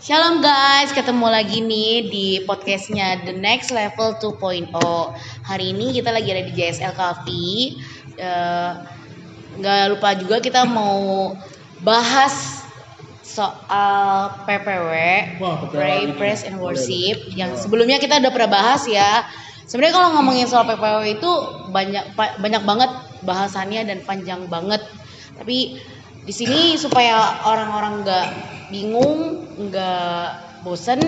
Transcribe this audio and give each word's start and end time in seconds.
Shalom 0.00 0.40
guys, 0.40 0.96
ketemu 0.96 1.28
lagi 1.28 1.60
nih 1.60 2.08
di 2.08 2.26
podcastnya 2.48 3.20
The 3.20 3.36
Next 3.36 3.68
Level 3.68 4.16
2.0 4.16 4.72
Hari 5.44 5.76
ini 5.76 5.92
kita 5.92 6.08
lagi 6.08 6.32
ada 6.32 6.40
di 6.40 6.56
JSL 6.56 6.96
Coffee 6.96 7.76
Eh, 8.16 8.72
Nggak 9.60 9.92
lupa 9.92 10.16
juga 10.16 10.40
kita 10.40 10.64
mau 10.64 11.36
bahas 11.84 12.64
soal 13.20 14.40
PPW 14.48 14.92
Wah, 15.36 15.68
Pray. 15.68 16.08
Praise 16.16 16.48
and 16.48 16.56
Worship 16.64 17.36
Yang 17.36 17.68
sebelumnya 17.68 18.00
kita 18.00 18.24
udah 18.24 18.32
pernah 18.32 18.56
bahas 18.56 18.88
ya. 18.88 19.28
Sebenarnya 19.68 20.00
kalau 20.00 20.08
ngomongin 20.16 20.48
soal 20.48 20.64
PPW 20.64 21.20
itu 21.20 21.30
banyak 21.76 22.16
banyak 22.16 22.62
banget 22.64 22.90
bahasannya 23.20 23.84
dan 23.84 24.00
panjang 24.08 24.48
banget. 24.48 24.80
Tapi 25.36 25.76
di 26.24 26.32
sini 26.36 26.76
supaya 26.76 27.44
orang-orang 27.48 28.04
nggak 28.04 28.26
bingung, 28.70 29.44
nggak 29.56 30.62
bosen, 30.62 31.00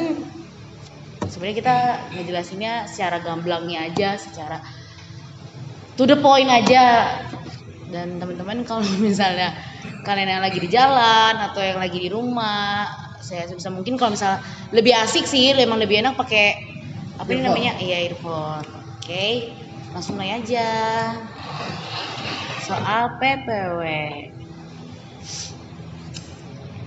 sebenarnya 1.28 1.56
kita 1.60 1.76
ngejelasinnya 2.16 2.72
secara 2.88 3.20
gamblangnya 3.20 3.92
aja, 3.92 4.16
secara 4.16 4.58
to 5.96 6.08
the 6.08 6.16
point 6.18 6.48
aja. 6.48 7.16
Dan 7.92 8.16
teman-teman 8.16 8.64
kalau 8.64 8.80
misalnya 9.04 9.52
kalian 10.02 10.38
yang 10.38 10.42
lagi 10.42 10.58
di 10.58 10.68
jalan 10.72 11.34
atau 11.38 11.60
yang 11.60 11.76
lagi 11.76 12.00
di 12.00 12.08
rumah, 12.08 12.88
saya 13.20 13.46
sebisa 13.46 13.68
mungkin 13.68 14.00
kalau 14.00 14.16
misalnya 14.16 14.40
lebih 14.72 14.96
asik 14.96 15.28
sih, 15.28 15.52
memang 15.52 15.78
lebih 15.78 16.00
enak 16.00 16.16
pakai 16.16 16.56
apa 17.20 17.28
ini 17.30 17.44
namanya? 17.44 17.76
Iya 17.78 18.10
earphone. 18.10 18.66
Oke, 18.98 19.54
langsung 19.92 20.16
mulai 20.16 20.40
aja. 20.40 20.68
Soal 22.64 23.20
PPW. 23.20 23.82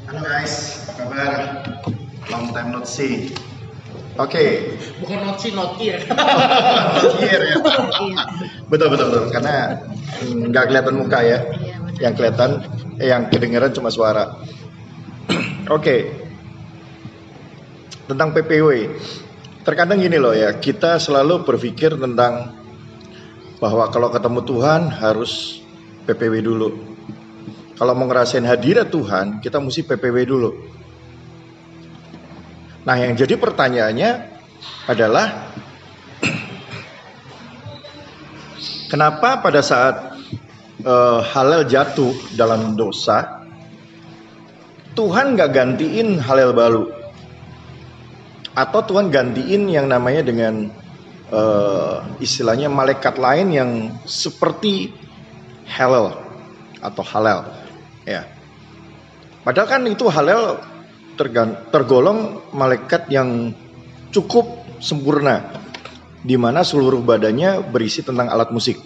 Halo 0.05 0.21
guys, 0.21 0.85
apa 0.85 1.01
kabar? 1.01 1.33
Long 2.29 2.53
time 2.53 2.77
not 2.77 2.85
see. 2.85 3.33
Oke, 4.21 4.77
Bukan 5.01 5.25
not 5.25 5.41
see, 5.41 5.49
not 5.49 5.81
ear. 5.81 5.97
not 7.01 7.17
here 7.17 7.41
ya. 7.41 7.57
Betul 8.69 8.93
betul 8.93 9.07
betul, 9.09 9.25
karena 9.33 9.81
mm, 10.21 10.53
nggak 10.53 10.65
kelihatan 10.69 10.95
muka 11.01 11.19
ya. 11.25 11.39
Iya. 11.49 11.75
Yang 12.05 12.13
kelihatan, 12.21 12.49
eh, 13.01 13.09
yang 13.09 13.33
kedengeran 13.33 13.73
cuma 13.73 13.89
suara. 13.89 14.45
Oke, 15.73 16.13
tentang 18.05 18.29
PPW. 18.37 18.93
Terkadang 19.65 19.97
gini 19.97 20.21
loh 20.21 20.37
ya, 20.37 20.53
kita 20.61 21.01
selalu 21.01 21.49
berpikir 21.49 21.97
tentang 21.97 22.53
bahwa 23.57 23.89
kalau 23.89 24.13
ketemu 24.13 24.45
Tuhan 24.45 24.81
harus 25.01 25.65
PPW 26.05 26.45
dulu. 26.45 26.94
Kalau 27.75 27.91
mau 27.91 28.07
ngerasain 28.07 28.47
hadirat 28.47 28.87
Tuhan, 28.87 29.43
kita 29.43 29.59
mesti 29.59 29.83
PPW 29.83 30.17
dulu. 30.23 30.51
Nah, 32.87 32.95
yang 32.95 33.19
jadi 33.19 33.35
pertanyaannya 33.35 34.11
adalah 34.87 35.51
kenapa 38.91 39.43
pada 39.43 39.59
saat 39.59 40.15
eh, 40.79 41.19
halal 41.35 41.67
jatuh 41.67 42.15
dalam 42.39 42.79
dosa, 42.79 43.43
Tuhan 44.95 45.35
nggak 45.35 45.51
gantiin 45.51 46.15
halal 46.23 46.55
baru, 46.55 46.87
atau 48.55 48.79
Tuhan 48.87 49.11
gantiin 49.11 49.67
yang 49.67 49.91
namanya 49.91 50.23
dengan 50.23 50.71
eh, 51.27 51.97
istilahnya 52.23 52.71
malaikat 52.71 53.19
lain 53.19 53.47
yang 53.51 53.71
seperti 54.07 54.95
halal 55.67 56.15
atau 56.79 57.03
halal, 57.03 57.64
ya. 58.05 58.35
Padahal 59.45 59.69
kan 59.69 59.85
itu 59.85 60.09
halal 60.09 60.57
tergolong 61.69 62.41
malaikat 62.49 63.05
yang 63.13 63.53
cukup 64.09 64.65
sempurna 64.81 65.61
di 66.25 66.33
mana 66.33 66.65
seluruh 66.65 67.05
badannya 67.05 67.61
berisi 67.69 68.01
tentang 68.01 68.33
alat 68.33 68.49
musik. 68.49 68.81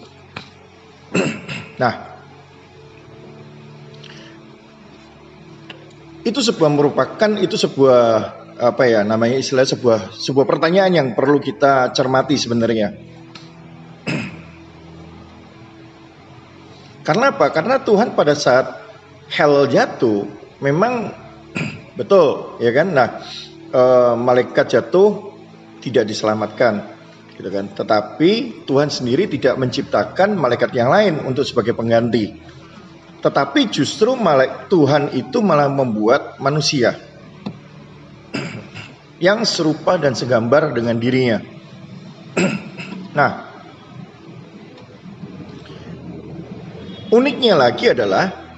nah, 1.82 2.20
itu 6.28 6.44
sebuah 6.44 6.68
merupakan 6.68 7.32
itu 7.40 7.56
sebuah 7.56 8.04
apa 8.60 8.84
ya 8.84 9.08
namanya 9.08 9.40
istilah 9.40 9.64
sebuah 9.64 10.20
sebuah 10.20 10.44
pertanyaan 10.44 10.92
yang 10.92 11.08
perlu 11.16 11.40
kita 11.40 11.96
cermati 11.96 12.36
sebenarnya. 12.36 13.00
Karena 17.08 17.32
apa? 17.32 17.48
Karena 17.56 17.80
Tuhan 17.80 18.20
pada 18.20 18.36
saat 18.36 18.89
hell 19.30 19.70
jatuh 19.70 20.26
memang 20.60 21.14
betul 22.00 22.58
ya 22.60 22.74
kan. 22.74 22.88
Nah, 22.92 23.08
eh, 23.70 24.14
malaikat 24.18 24.66
jatuh 24.70 25.34
tidak 25.80 26.10
diselamatkan 26.10 26.84
gitu 27.40 27.50
kan. 27.50 27.72
Tetapi 27.72 28.66
Tuhan 28.68 28.90
sendiri 28.92 29.32
tidak 29.32 29.56
menciptakan 29.56 30.36
malaikat 30.36 30.76
yang 30.76 30.92
lain 30.92 31.24
untuk 31.24 31.48
sebagai 31.48 31.78
pengganti. 31.78 32.36
Tetapi 33.20 33.68
justru 33.68 34.16
malaik 34.16 34.72
Tuhan 34.72 35.12
itu 35.12 35.44
malah 35.44 35.68
membuat 35.68 36.40
manusia 36.40 36.96
yang 39.26 39.44
serupa 39.44 40.00
dan 40.00 40.16
segambar 40.16 40.72
dengan 40.72 40.96
dirinya. 40.96 41.44
nah, 43.18 43.32
uniknya 47.12 47.60
lagi 47.60 47.92
adalah 47.92 48.49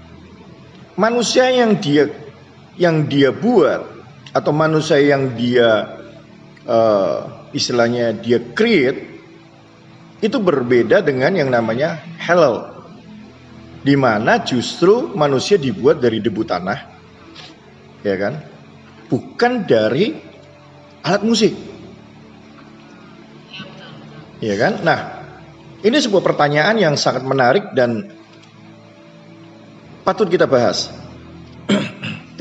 manusia 1.01 1.50
yang 1.50 1.81
dia 1.81 2.06
yang 2.78 3.09
dia 3.09 3.34
buat 3.34 3.81
atau 4.38 4.53
manusia 4.53 5.01
yang 5.01 5.34
dia 5.34 5.97
eh, 6.62 7.17
istilahnya 7.57 8.13
dia 8.22 8.38
create 8.53 9.09
itu 10.22 10.38
berbeda 10.38 11.01
dengan 11.01 11.34
yang 11.34 11.50
namanya 11.50 11.97
halal. 12.22 12.69
Di 13.81 13.97
mana 13.97 14.45
justru 14.45 15.09
manusia 15.17 15.57
dibuat 15.57 15.97
dari 15.97 16.22
debu 16.22 16.45
tanah 16.45 16.79
ya 18.06 18.16
kan? 18.22 18.38
Bukan 19.09 19.66
dari 19.66 20.13
alat 21.01 21.25
musik. 21.25 21.57
Ya 24.38 24.53
kan? 24.61 24.85
Nah 24.85 25.00
ini 25.81 25.97
sebuah 25.97 26.22
pertanyaan 26.22 26.78
yang 26.78 26.94
sangat 26.94 27.25
menarik 27.25 27.73
dan 27.73 28.21
patut 30.01 30.28
kita 30.28 30.50
bahas. 30.50 30.89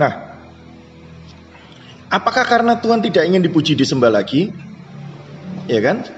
Nah 0.00 0.32
apakah 2.08 2.44
karena 2.48 2.80
Tuhan 2.80 3.04
tidak 3.04 3.28
ingin 3.28 3.44
dipuji 3.44 3.76
disembah 3.76 4.08
lagi? 4.08 4.48
Ya 5.68 5.80
kan? 5.84 6.08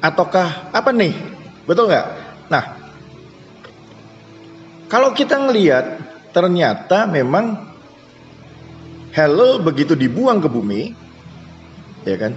Ataukah 0.00 0.72
apa 0.72 0.90
nih? 0.90 1.12
Betul 1.68 1.92
nggak? 1.92 2.06
Nah 2.48 2.64
kalau 4.88 5.12
kita 5.12 5.36
ngelihat 5.40 6.00
ternyata 6.32 7.04
memang 7.04 7.74
Halal 9.14 9.62
begitu 9.62 9.94
dibuang 9.94 10.42
ke 10.42 10.50
bumi, 10.50 10.90
ya 12.02 12.18
kan? 12.18 12.34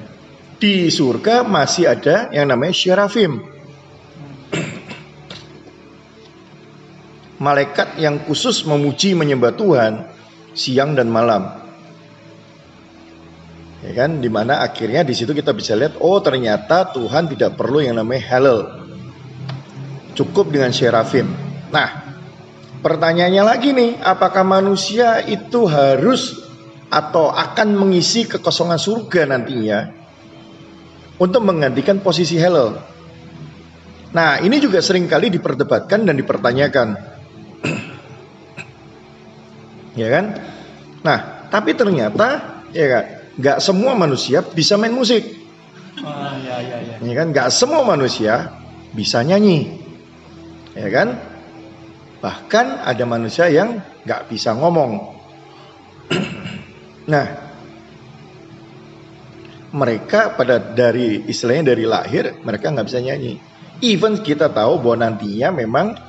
Di 0.62 0.94
surga 0.94 1.42
masih 1.42 1.90
ada 1.90 2.30
yang 2.30 2.54
namanya 2.54 2.70
Sherafim. 2.70 3.42
Malaikat 7.38 8.02
yang 8.02 8.22
khusus 8.26 8.66
memuji 8.66 9.14
menyembah 9.14 9.54
Tuhan 9.54 10.10
siang 10.58 10.98
dan 10.98 11.10
malam. 11.10 11.54
Ya 13.86 13.94
kan? 13.94 14.18
Di 14.20 14.30
mana 14.30 14.66
akhirnya 14.66 15.06
di 15.06 15.14
situ 15.14 15.38
kita 15.38 15.54
bisa 15.54 15.78
lihat, 15.78 16.02
oh 16.02 16.18
ternyata 16.18 16.90
Tuhan 16.90 17.30
tidak 17.30 17.54
perlu 17.54 17.86
yang 17.86 18.02
namanya 18.02 18.26
halal. 18.34 18.60
Cukup 20.18 20.50
dengan 20.50 20.74
Sherafim. 20.74 21.30
Nah, 21.70 22.08
Pertanyaannya 22.78 23.44
lagi 23.44 23.74
nih, 23.74 23.98
apakah 24.06 24.46
manusia 24.46 25.26
itu 25.26 25.66
harus 25.66 26.46
atau 26.88 27.34
akan 27.34 27.74
mengisi 27.74 28.30
kekosongan 28.30 28.78
surga 28.78 29.28
nantinya 29.28 29.92
untuk 31.18 31.42
menggantikan 31.42 31.98
posisi 32.06 32.38
halal? 32.38 32.78
Nah, 34.14 34.40
ini 34.46 34.62
juga 34.62 34.80
sering 34.80 35.10
kali 35.10 35.34
diperdebatkan 35.34 36.06
dan 36.06 36.16
dipertanyakan. 36.16 37.17
Ya 39.98 40.08
kan? 40.14 40.26
Nah, 41.02 41.50
tapi 41.50 41.74
ternyata 41.74 42.62
ya 42.72 42.86
kan, 42.88 43.04
nggak 43.38 43.58
semua 43.60 43.98
manusia 43.98 44.46
bisa 44.46 44.78
main 44.78 44.94
musik. 44.94 45.26
Ah, 46.06 46.38
ya, 46.38 46.62
ya, 46.62 46.78
ya. 46.86 46.96
Ya 47.02 47.14
kan? 47.18 47.28
Nggak 47.34 47.50
semua 47.50 47.82
manusia 47.82 48.54
bisa 48.94 49.26
nyanyi. 49.26 49.82
Ya 50.78 50.88
kan? 50.94 51.18
Bahkan 52.22 52.86
ada 52.86 53.04
manusia 53.10 53.50
yang 53.50 53.82
nggak 54.06 54.30
bisa 54.30 54.54
ngomong. 54.54 55.18
nah, 57.12 57.26
mereka 59.74 60.34
pada 60.38 60.62
dari 60.62 61.28
istilahnya 61.28 61.74
dari 61.76 61.86
lahir 61.86 62.40
mereka 62.46 62.72
nggak 62.72 62.88
bisa 62.88 63.02
nyanyi. 63.02 63.38
Even 63.82 64.18
kita 64.26 64.50
tahu 64.50 64.82
bahwa 64.82 65.06
nantinya 65.06 65.54
memang 65.54 66.07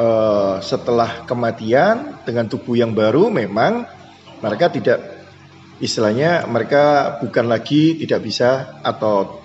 eh, 0.00 0.54
setelah 0.64 1.28
kematian 1.28 2.24
dengan 2.24 2.48
tubuh 2.48 2.74
yang 2.80 2.96
baru 2.96 3.28
memang 3.28 4.00
Mereka 4.40 4.72
tidak 4.72 5.20
istilahnya 5.84 6.48
mereka 6.48 7.16
bukan 7.20 7.44
lagi 7.44 8.00
tidak 8.00 8.24
bisa 8.24 8.80
atau 8.80 9.40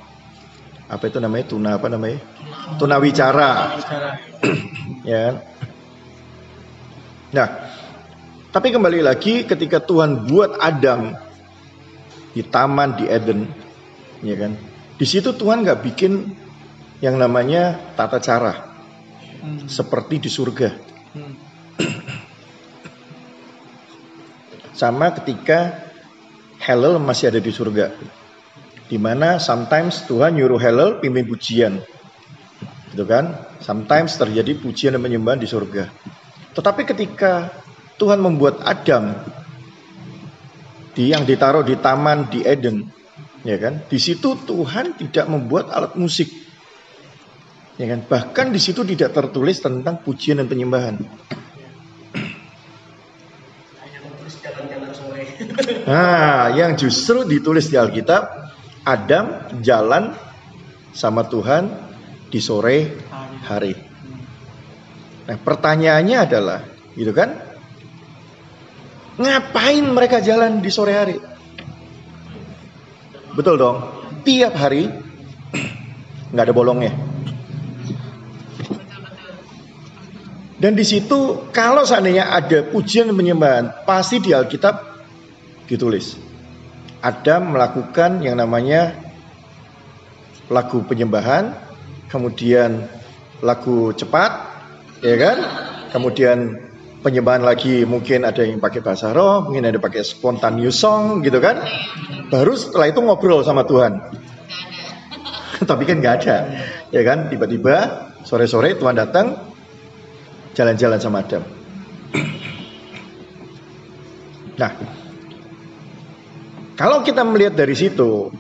apa 0.87 1.03
itu 1.11 1.19
namanya 1.19 1.45
tuna 1.51 1.69
apa 1.75 1.87
namanya 1.91 2.23
tuna 2.79 2.95
wicara 2.95 3.75
ya? 5.11 5.35
Nah, 7.35 7.47
tapi 8.55 8.71
kembali 8.71 9.03
lagi 9.03 9.43
ketika 9.43 9.83
Tuhan 9.83 10.27
buat 10.29 10.55
Adam 10.63 11.11
di 12.31 12.39
taman 12.43 12.95
di 12.95 13.11
Eden, 13.11 13.51
ya 14.23 14.35
kan? 14.39 14.55
Di 14.95 15.03
situ 15.03 15.35
Tuhan 15.35 15.67
nggak 15.67 15.83
bikin 15.83 16.31
yang 17.03 17.19
namanya 17.19 17.75
tata 17.99 18.23
cara 18.23 18.74
Hmm. 19.41 19.67
seperti 19.67 20.23
di 20.23 20.29
surga. 20.31 20.69
Hmm. 21.15 21.33
Sama 24.79 25.11
ketika 25.15 25.71
Hallel 26.59 26.99
masih 26.99 27.31
ada 27.31 27.39
di 27.39 27.51
surga. 27.51 27.95
Di 28.85 29.01
mana 29.01 29.41
sometimes 29.41 30.05
Tuhan 30.05 30.37
nyuruh 30.37 30.61
Hallel 30.61 31.01
pimpin 31.01 31.25
pujian. 31.25 31.81
Gitu 32.93 33.03
kan? 33.03 33.35
Sometimes 33.59 34.15
terjadi 34.15 34.55
pujian 34.61 34.95
dan 34.95 35.01
penyembahan 35.01 35.41
di 35.41 35.49
surga. 35.49 35.89
Tetapi 36.55 36.87
ketika 36.87 37.51
Tuhan 37.99 38.23
membuat 38.23 38.63
Adam 38.63 39.11
di 40.95 41.11
yang 41.11 41.27
ditaruh 41.27 41.67
di 41.67 41.75
taman 41.75 42.31
di 42.31 42.47
Eden, 42.47 42.87
ya 43.43 43.59
kan? 43.59 43.83
Di 43.83 43.99
situ 43.99 44.39
Tuhan 44.47 44.95
tidak 44.95 45.27
membuat 45.27 45.75
alat 45.75 45.99
musik. 45.99 46.31
Ya 47.75 47.85
kan? 47.91 48.07
Bahkan 48.07 48.55
di 48.55 48.59
situ 48.59 48.87
tidak 48.87 49.11
tertulis 49.11 49.59
tentang 49.59 49.99
pujian 49.99 50.39
dan 50.39 50.47
penyembahan. 50.47 50.95
Nah, 55.85 56.55
yang 56.55 56.79
justru 56.79 57.27
ditulis 57.27 57.67
di 57.67 57.75
Alkitab, 57.75 58.23
Adam 58.87 59.59
jalan 59.59 60.15
sama 60.95 61.27
Tuhan 61.27 61.67
di 62.31 62.39
sore 62.39 62.95
hari. 63.43 63.75
Nah, 65.25 65.37
pertanyaannya 65.37 66.17
adalah, 66.17 66.59
gitu 66.95 67.11
kan? 67.11 67.37
Ngapain 69.15 69.85
mereka 69.85 70.23
jalan 70.23 70.63
di 70.63 70.71
sore 70.71 70.93
hari? 70.95 71.17
Betul 73.35 73.59
dong. 73.59 73.77
Tiap 74.23 74.53
hari 74.55 74.87
nggak 76.31 76.45
ada 76.49 76.55
bolongnya. 76.55 77.14
Dan 80.55 80.71
di 80.71 80.87
situ 80.87 81.51
kalau 81.51 81.83
seandainya 81.83 82.31
ada 82.31 82.63
pujian 82.63 83.11
penyembahan, 83.11 83.83
pasti 83.83 84.23
di 84.23 84.31
Alkitab 84.31 84.75
ditulis. 85.67 86.15
Adam 87.03 87.53
melakukan 87.53 88.23
yang 88.23 88.39
namanya 88.39 88.95
lagu 90.47 90.81
penyembahan, 90.87 91.53
kemudian 92.07 92.87
lagu 93.43 93.91
cepat, 93.91 94.31
ya 95.03 95.15
kan? 95.19 95.37
Kemudian 95.91 96.65
penyembahan 97.03 97.43
lagi 97.43 97.83
mungkin 97.83 98.23
ada 98.23 98.41
yang 98.41 98.63
pakai 98.63 98.79
bahasa 98.79 99.11
roh, 99.11 99.45
mungkin 99.45 99.69
ada 99.69 99.77
pakai 99.77 100.07
spontaneous 100.07 100.79
song 100.79 101.19
gitu 101.21 101.43
kan. 101.43 101.61
Baru 102.31 102.55
setelah 102.55 102.89
itu 102.89 103.03
ngobrol 103.03 103.43
sama 103.43 103.67
Tuhan. 103.67 104.01
Tapi 105.69 105.83
kan 105.83 105.99
nggak 105.99 106.15
ada, 106.23 106.37
ya 106.95 107.01
kan? 107.03 107.27
Tiba-tiba 107.27 107.75
sore-sore 108.23 108.79
Tuhan 108.79 108.97
datang 108.97 109.54
jalan-jalan 110.55 110.99
sama 111.03 111.21
Adam. 111.21 111.43
Nah, 114.55 114.71
kalau 116.79 117.03
kita 117.03 117.27
melihat 117.27 117.59
dari 117.59 117.75
situ, 117.75 118.31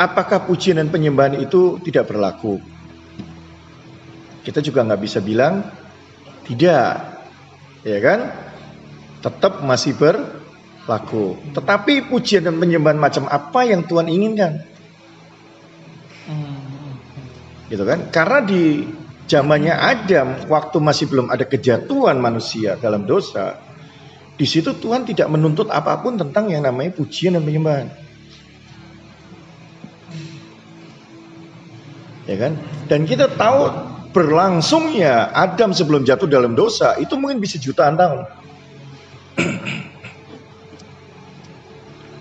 apakah 0.00 0.48
pujian 0.48 0.80
dan 0.80 0.88
penyembahan 0.88 1.36
itu 1.36 1.76
tidak 1.84 2.08
berlaku? 2.08 2.56
Kita 4.40 4.64
juga 4.64 4.80
nggak 4.80 5.02
bisa 5.04 5.20
bilang 5.20 5.60
tidak, 6.48 7.20
ya 7.84 7.98
kan? 8.00 8.32
Tetap 9.20 9.60
masih 9.60 9.92
berlaku. 9.92 11.36
Tetapi 11.52 12.08
pujian 12.08 12.48
dan 12.48 12.56
penyembahan 12.56 12.96
macam 12.96 13.28
apa 13.28 13.68
yang 13.68 13.84
Tuhan 13.84 14.08
inginkan? 14.08 14.64
Hmm. 16.24 16.96
Gitu 17.68 17.84
kan? 17.84 18.08
Karena 18.08 18.40
di 18.40 18.88
zamannya 19.28 19.76
Adam, 19.76 20.48
waktu 20.48 20.80
masih 20.80 21.06
belum 21.12 21.28
ada 21.28 21.44
kejatuhan 21.44 22.16
manusia 22.16 22.80
dalam 22.80 23.04
dosa, 23.04 23.60
di 24.40 24.48
situ 24.48 24.72
Tuhan 24.72 25.04
tidak 25.04 25.28
menuntut 25.28 25.68
apa 25.68 26.00
pun 26.00 26.16
tentang 26.16 26.48
yang 26.48 26.64
namanya 26.64 26.96
pujian 26.96 27.36
dan 27.36 27.44
penyembahan. 27.44 27.92
Ya 32.24 32.36
kan? 32.40 32.52
Dan 32.88 33.04
kita 33.04 33.28
tahu 33.36 33.68
berlangsungnya 34.12 35.32
Adam 35.36 35.76
sebelum 35.76 36.04
jatuh 36.04 36.28
dalam 36.28 36.56
dosa 36.56 36.96
itu 36.96 37.16
mungkin 37.20 37.40
bisa 37.40 37.60
jutaan 37.60 38.00
tahun. 38.00 38.20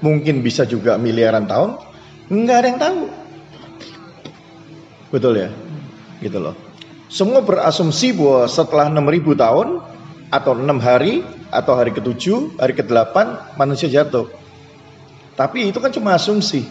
mungkin 0.06 0.46
bisa 0.46 0.68
juga 0.68 1.00
miliaran 1.00 1.48
tahun. 1.48 1.80
Nggak 2.28 2.58
ada 2.58 2.68
yang 2.68 2.80
tahu. 2.80 3.00
Betul 5.14 5.34
ya? 5.40 5.50
Gitu 6.20 6.38
loh. 6.42 6.67
Semua 7.18 7.42
berasumsi 7.42 8.14
bahwa 8.14 8.46
setelah 8.46 8.94
6000 8.94 9.34
tahun 9.42 9.82
atau 10.30 10.54
enam 10.54 10.78
hari 10.78 11.26
atau 11.50 11.74
hari 11.74 11.90
ketujuh, 11.90 12.62
hari 12.62 12.78
ke-8 12.78 13.18
manusia 13.58 13.90
jatuh. 13.90 14.30
Tapi 15.34 15.74
itu 15.74 15.82
kan 15.82 15.90
cuma 15.90 16.14
asumsi. 16.14 16.70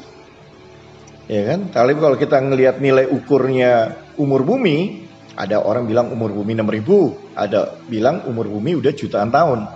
Ya 1.27 1.43
kan? 1.51 1.67
Tapi 1.75 1.99
kalau 1.99 2.15
kita 2.15 2.39
ngelihat 2.39 2.79
nilai 2.79 3.11
ukurnya 3.11 3.99
umur 4.15 4.47
bumi, 4.47 5.11
ada 5.35 5.67
orang 5.67 5.91
bilang 5.91 6.15
umur 6.15 6.31
bumi 6.31 6.55
6000, 6.55 7.35
ada 7.35 7.75
bilang 7.91 8.23
umur 8.31 8.47
bumi 8.47 8.79
udah 8.79 8.95
jutaan 8.95 9.35
tahun. 9.35 9.67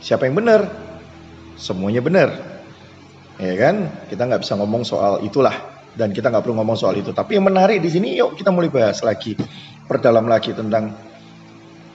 Siapa 0.00 0.32
yang 0.32 0.40
benar? 0.40 0.64
Semuanya 1.60 2.00
benar. 2.00 2.32
Ya 3.36 3.52
kan? 3.60 3.92
Kita 4.08 4.32
nggak 4.32 4.48
bisa 4.48 4.56
ngomong 4.56 4.88
soal 4.88 5.20
itulah 5.28 5.52
dan 5.98 6.14
kita 6.14 6.30
nggak 6.30 6.46
perlu 6.46 6.62
ngomong 6.62 6.78
soal 6.78 6.94
itu. 6.94 7.10
Tapi 7.10 7.34
yang 7.34 7.50
menarik 7.50 7.82
di 7.82 7.90
sini, 7.90 8.14
yuk 8.14 8.38
kita 8.38 8.54
mulai 8.54 8.70
bahas 8.70 9.02
lagi, 9.02 9.34
perdalam 9.90 10.30
lagi 10.30 10.54
tentang 10.54 10.94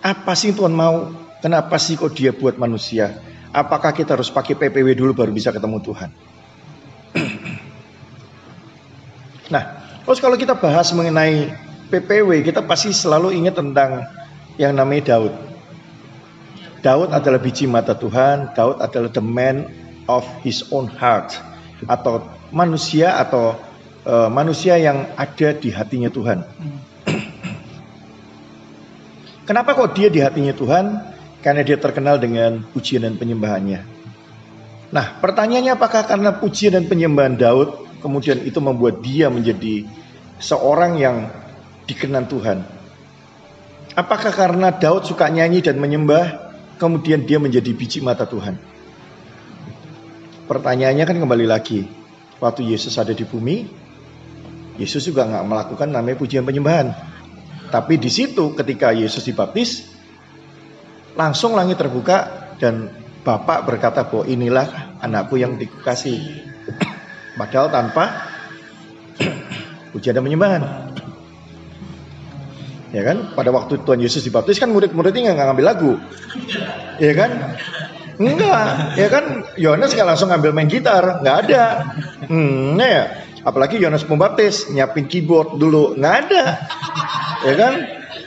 apa 0.03 0.35
sih 0.35 0.51
Tuhan 0.51 0.75
mau? 0.75 1.15
Kenapa 1.39 1.79
sih 1.79 1.95
kok 1.95 2.11
dia 2.11 2.35
buat 2.35 2.59
manusia? 2.59 3.23
Apakah 3.55 3.95
kita 3.95 4.19
harus 4.19 4.27
pakai 4.27 4.59
PPW 4.59 4.91
dulu 4.91 5.15
baru 5.15 5.31
bisa 5.31 5.55
ketemu 5.55 5.79
Tuhan? 5.79 6.09
nah, 9.53 9.63
terus 10.03 10.19
kalau 10.19 10.35
kita 10.35 10.59
bahas 10.59 10.91
mengenai 10.91 11.55
PPW, 11.87 12.43
kita 12.43 12.59
pasti 12.67 12.91
selalu 12.91 13.31
ingat 13.39 13.55
tentang 13.55 14.03
yang 14.59 14.75
namanya 14.75 15.15
Daud. 15.15 15.33
Daud 16.83 17.15
adalah 17.15 17.39
biji 17.39 17.63
mata 17.63 17.95
Tuhan, 17.95 18.51
Daud 18.51 18.83
adalah 18.83 19.07
the 19.07 19.23
man 19.23 19.71
of 20.11 20.27
his 20.43 20.67
own 20.75 20.91
heart 20.91 21.39
atau 21.87 22.27
manusia 22.51 23.15
atau 23.19 23.55
uh, 24.07 24.29
manusia 24.29 24.77
yang 24.79 25.11
ada 25.15 25.55
di 25.55 25.71
hatinya 25.71 26.09
Tuhan. 26.11 26.43
Kenapa 29.47 29.75
kok 29.75 29.95
dia 29.95 30.07
di 30.07 30.23
hatinya 30.23 30.55
Tuhan? 30.55 30.85
Karena 31.43 31.61
dia 31.67 31.75
terkenal 31.75 32.19
dengan 32.19 32.63
pujian 32.71 33.03
dan 33.03 33.19
penyembahannya. 33.19 33.81
Nah, 34.93 35.05
pertanyaannya 35.19 35.73
apakah 35.75 36.07
karena 36.07 36.39
pujian 36.39 36.79
dan 36.79 36.85
penyembahan 36.87 37.35
Daud 37.35 37.99
kemudian 37.99 38.39
itu 38.45 38.59
membuat 38.63 39.03
dia 39.03 39.27
menjadi 39.27 39.83
seorang 40.39 41.01
yang 41.01 41.27
dikenan 41.89 42.31
Tuhan? 42.31 42.63
Apakah 43.93 44.31
karena 44.31 44.71
Daud 44.71 45.03
suka 45.03 45.27
nyanyi 45.27 45.59
dan 45.59 45.77
menyembah 45.77 46.55
kemudian 46.79 47.27
dia 47.27 47.37
menjadi 47.37 47.75
biji 47.75 47.99
mata 47.99 48.23
Tuhan? 48.23 48.55
Pertanyaannya 50.47 51.03
kan 51.03 51.17
kembali 51.19 51.45
lagi, 51.47 51.87
waktu 52.39 52.71
Yesus 52.71 52.95
ada 52.99 53.15
di 53.15 53.23
bumi, 53.23 53.82
Yesus 54.77 55.05
juga 55.05 55.29
nggak 55.29 55.45
melakukan 55.45 55.89
namanya 55.89 56.17
pujian 56.17 56.45
penyembahan. 56.45 56.93
Tapi 57.69 57.97
di 57.97 58.09
situ 58.09 58.53
ketika 58.53 58.93
Yesus 58.93 59.25
dibaptis, 59.25 59.89
langsung 61.17 61.57
langit 61.57 61.77
terbuka 61.81 62.53
dan 62.57 62.89
Bapak 63.23 63.63
berkata 63.63 64.03
bahwa 64.03 64.27
inilah 64.27 64.99
anakku 64.99 65.39
yang 65.39 65.55
dikasih. 65.55 66.43
Padahal 67.39 67.71
tanpa 67.71 68.29
pujian 69.95 70.11
dan 70.11 70.27
penyembahan. 70.27 70.63
Ya 72.93 73.01
kan? 73.01 73.33
Pada 73.33 73.49
waktu 73.49 73.81
Tuhan 73.81 74.03
Yesus 74.03 74.27
dibaptis 74.27 74.59
kan 74.59 74.69
murid-muridnya 74.69 75.33
nggak 75.33 75.47
ngambil 75.49 75.65
lagu. 75.65 75.93
Ya 76.99 77.15
kan? 77.15 77.31
Enggak, 78.21 78.93
ya 78.93 79.07
kan 79.09 79.41
Yohanes 79.57 79.97
nggak 79.97 80.05
langsung 80.13 80.29
ngambil 80.29 80.53
main 80.53 80.69
gitar, 80.69 81.25
nggak 81.25 81.37
ada. 81.47 81.63
Hmm, 82.29 82.77
ya. 82.77 83.09
Apalagi 83.43 83.75
Yohanes 83.75 84.07
pembaptis 84.07 84.71
nyiapin 84.71 85.07
keyboard 85.07 85.59
dulu, 85.59 85.95
nggak 85.99 86.15
ada. 86.27 86.43
Ya 87.43 87.59
kan? 87.59 87.73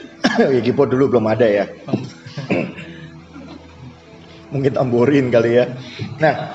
ya 0.53 0.61
keyboard 0.61 0.93
dulu 0.93 1.17
belum 1.17 1.25
ada 1.25 1.49
ya. 1.49 1.65
mungkin 4.53 4.71
tamborin 4.77 5.33
kali 5.33 5.57
ya. 5.57 5.65
Nah, 6.21 6.53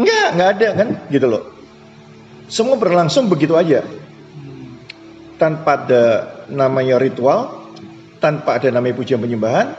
enggak, 0.00 0.26
enggak 0.32 0.50
ada 0.56 0.68
kan 0.80 0.88
gitu 1.12 1.26
loh. 1.28 1.42
Semua 2.50 2.80
berlangsung 2.80 3.30
begitu 3.30 3.54
aja. 3.54 3.86
Tanpa 5.36 5.84
ada 5.84 6.04
namanya 6.48 6.96
ritual, 6.96 7.68
tanpa 8.20 8.60
ada 8.60 8.68
namanya 8.68 8.96
pujian 8.96 9.22
penyembahan, 9.22 9.72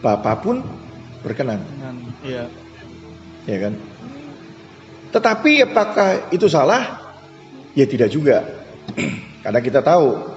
Bapak 0.00 0.40
pun 0.40 0.64
berkenan, 1.20 1.60
iya. 2.24 2.48
ya 3.44 3.56
kan? 3.68 3.76
Tetapi 5.12 5.68
apakah 5.68 6.32
itu 6.32 6.48
salah? 6.48 7.09
Ya 7.74 7.86
tidak 7.86 8.10
juga. 8.10 8.46
Karena 9.40 9.60
kita 9.62 9.80
tahu 9.80 10.30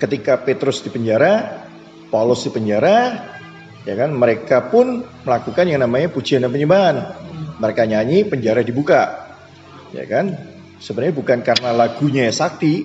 ketika 0.00 0.40
Petrus 0.40 0.84
di 0.84 0.90
penjara, 0.92 1.64
Paulus 2.08 2.44
di 2.44 2.50
penjara, 2.52 3.24
ya 3.84 3.94
kan 3.96 4.12
mereka 4.12 4.68
pun 4.68 5.04
melakukan 5.24 5.66
yang 5.68 5.80
namanya 5.84 6.08
pujian 6.12 6.44
dan 6.44 6.52
penyembahan. 6.52 6.96
Mereka 7.56 7.88
nyanyi, 7.88 8.28
penjara 8.28 8.60
dibuka. 8.60 9.32
Ya 9.92 10.04
kan? 10.04 10.36
Sebenarnya 10.76 11.14
bukan 11.16 11.40
karena 11.40 11.72
lagunya 11.72 12.28
sakti, 12.28 12.84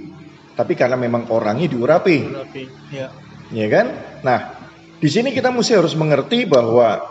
tapi 0.55 0.79
karena 0.79 0.96
memang 0.96 1.27
orangnya 1.27 1.67
diurapi. 1.67 2.17
Ya. 2.91 3.12
Ya 3.51 3.67
kan? 3.67 3.86
Nah, 4.24 4.39
di 5.03 5.10
sini 5.12 5.36
kita 5.36 5.51
mesti 5.51 5.75
harus 5.75 5.91
mengerti 5.98 6.48
bahwa 6.48 7.03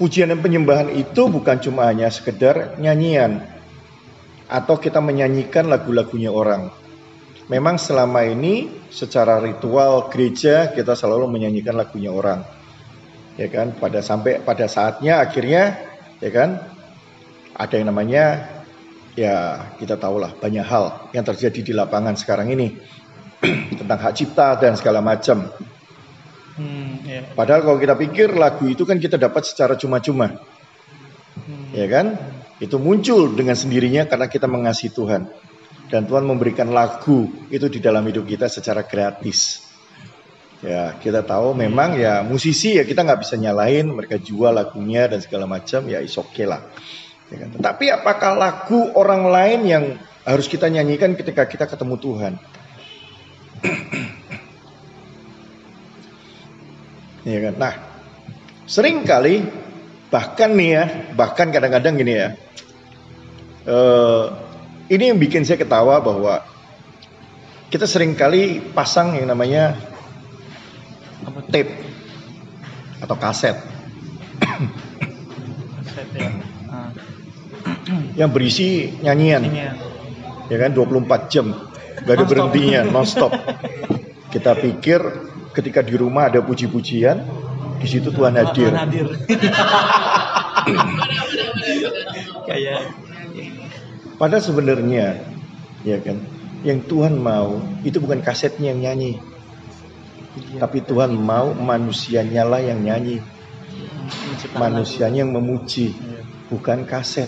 pujian 0.00 0.32
dan 0.32 0.40
penyembahan 0.40 0.88
itu 0.96 1.28
bukan 1.28 1.60
cuma 1.60 1.86
hanya 1.86 2.08
sekedar 2.08 2.80
nyanyian 2.80 3.53
atau 4.48 4.76
kita 4.76 5.00
menyanyikan 5.00 5.68
lagu-lagunya 5.68 6.28
orang. 6.28 6.68
Memang 7.48 7.76
selama 7.76 8.24
ini 8.24 8.88
secara 8.88 9.36
ritual 9.36 10.08
gereja 10.08 10.72
kita 10.72 10.96
selalu 10.96 11.28
menyanyikan 11.28 11.76
lagunya 11.76 12.08
orang. 12.08 12.40
Ya 13.36 13.52
kan? 13.52 13.76
Pada 13.76 14.00
sampai 14.00 14.40
pada 14.40 14.64
saatnya 14.64 15.20
akhirnya 15.20 15.76
ya 16.24 16.30
kan 16.32 16.56
ada 17.52 17.74
yang 17.76 17.92
namanya 17.92 18.48
ya 19.12 19.70
kita 19.76 20.00
tahulah 20.00 20.34
banyak 20.40 20.64
hal 20.64 21.10
yang 21.12 21.22
terjadi 21.22 21.60
di 21.60 21.72
lapangan 21.76 22.16
sekarang 22.16 22.50
ini 22.50 22.74
tentang 23.78 23.98
hak 24.00 24.14
cipta 24.16 24.56
dan 24.56 24.74
segala 24.80 25.04
macam. 25.04 25.44
Hmm, 26.54 27.02
ya. 27.02 27.26
Padahal 27.34 27.66
kalau 27.66 27.78
kita 27.82 27.98
pikir 27.98 28.38
lagu 28.38 28.70
itu 28.70 28.86
kan 28.86 28.96
kita 29.02 29.18
dapat 29.18 29.42
secara 29.42 29.74
cuma-cuma, 29.74 30.38
Hmm. 31.34 31.74
ya 31.74 31.86
kan? 31.90 32.14
Itu 32.62 32.78
muncul 32.78 33.34
dengan 33.34 33.58
sendirinya 33.58 34.06
karena 34.06 34.30
kita 34.30 34.46
mengasihi 34.46 34.94
Tuhan. 34.94 35.22
Dan 35.90 36.06
Tuhan 36.08 36.24
memberikan 36.24 36.70
lagu 36.70 37.28
itu 37.50 37.66
di 37.68 37.78
dalam 37.78 38.02
hidup 38.06 38.24
kita 38.24 38.48
secara 38.48 38.86
gratis. 38.86 39.62
Ya, 40.64 40.96
kita 40.96 41.20
tahu 41.20 41.52
memang 41.52 42.00
ya 42.00 42.24
musisi 42.24 42.80
ya 42.80 42.88
kita 42.88 43.04
nggak 43.04 43.20
bisa 43.20 43.36
nyalain, 43.36 43.84
mereka 43.84 44.16
jual 44.16 44.48
lagunya 44.48 45.04
dan 45.04 45.20
segala 45.20 45.44
macam 45.44 45.84
ya 45.92 46.00
is 46.00 46.16
okay 46.16 46.48
lah. 46.48 46.64
Ya 47.28 47.44
kan? 47.44 47.48
Tetapi 47.52 47.84
apakah 47.92 48.32
lagu 48.32 48.80
orang 48.96 49.28
lain 49.28 49.60
yang 49.68 49.84
harus 50.24 50.48
kita 50.48 50.72
nyanyikan 50.72 51.12
ketika 51.20 51.44
kita 51.44 51.68
ketemu 51.68 51.96
Tuhan? 52.00 52.34
Ya 57.24 57.40
kan? 57.40 57.56
Nah, 57.56 57.74
sering 58.68 59.00
kali 59.08 59.63
bahkan 60.14 60.54
nih 60.54 60.70
ya, 60.70 60.84
bahkan 61.18 61.50
kadang-kadang 61.50 61.98
gini 61.98 62.14
ya. 62.14 62.28
eh, 63.66 64.24
ini 64.94 65.10
yang 65.10 65.18
bikin 65.18 65.42
saya 65.42 65.58
ketawa 65.58 65.98
bahwa 65.98 66.46
kita 67.74 67.90
sering 67.90 68.14
kali 68.14 68.62
pasang 68.62 69.18
yang 69.18 69.26
namanya 69.26 69.74
Apa 71.26 71.40
tape 71.50 71.72
atau 73.02 73.16
kaset 73.18 73.58
Kaset 75.82 76.08
ya. 76.14 76.30
Ah, 76.70 76.92
yang 78.14 78.30
berisi 78.30 78.94
nyanyian, 79.02 79.42
ya. 79.50 79.74
kan 80.54 80.70
24 80.70 81.32
jam, 81.32 81.46
gak 82.04 82.14
ada 82.14 82.24
berhentinya, 82.28 82.80
nonstop. 82.86 83.32
Kita 84.30 84.54
pikir 84.54 85.00
ketika 85.56 85.80
di 85.80 85.94
rumah 85.96 86.28
ada 86.28 86.44
puji-pujian, 86.44 87.24
di 87.80 87.86
situ 87.88 88.08
Tuhan 88.10 88.34
hadir. 88.38 88.70
Tuhan 88.70 88.78
hadir. 88.78 89.06
Kayak 92.48 92.80
Padahal 94.14 94.44
sebenarnya, 94.46 95.26
ya 95.82 95.98
kan, 95.98 96.22
yang 96.62 96.78
Tuhan 96.86 97.18
mau 97.18 97.58
itu 97.82 97.98
bukan 97.98 98.22
kasetnya 98.22 98.70
yang 98.70 98.80
nyanyi, 98.86 99.18
Iya. 100.34 100.66
tapi 100.66 100.82
Tuhan 100.86 101.14
mau 101.18 101.50
manusianya 101.50 102.46
lah 102.46 102.62
yang 102.62 102.78
nyanyi, 102.82 103.18
Menciptakan 104.06 104.58
manusianya 104.58 105.26
yang 105.26 105.34
memuji. 105.34 105.94
Iya. 105.98 106.22
bukan 106.46 106.86
kaset, 106.86 107.26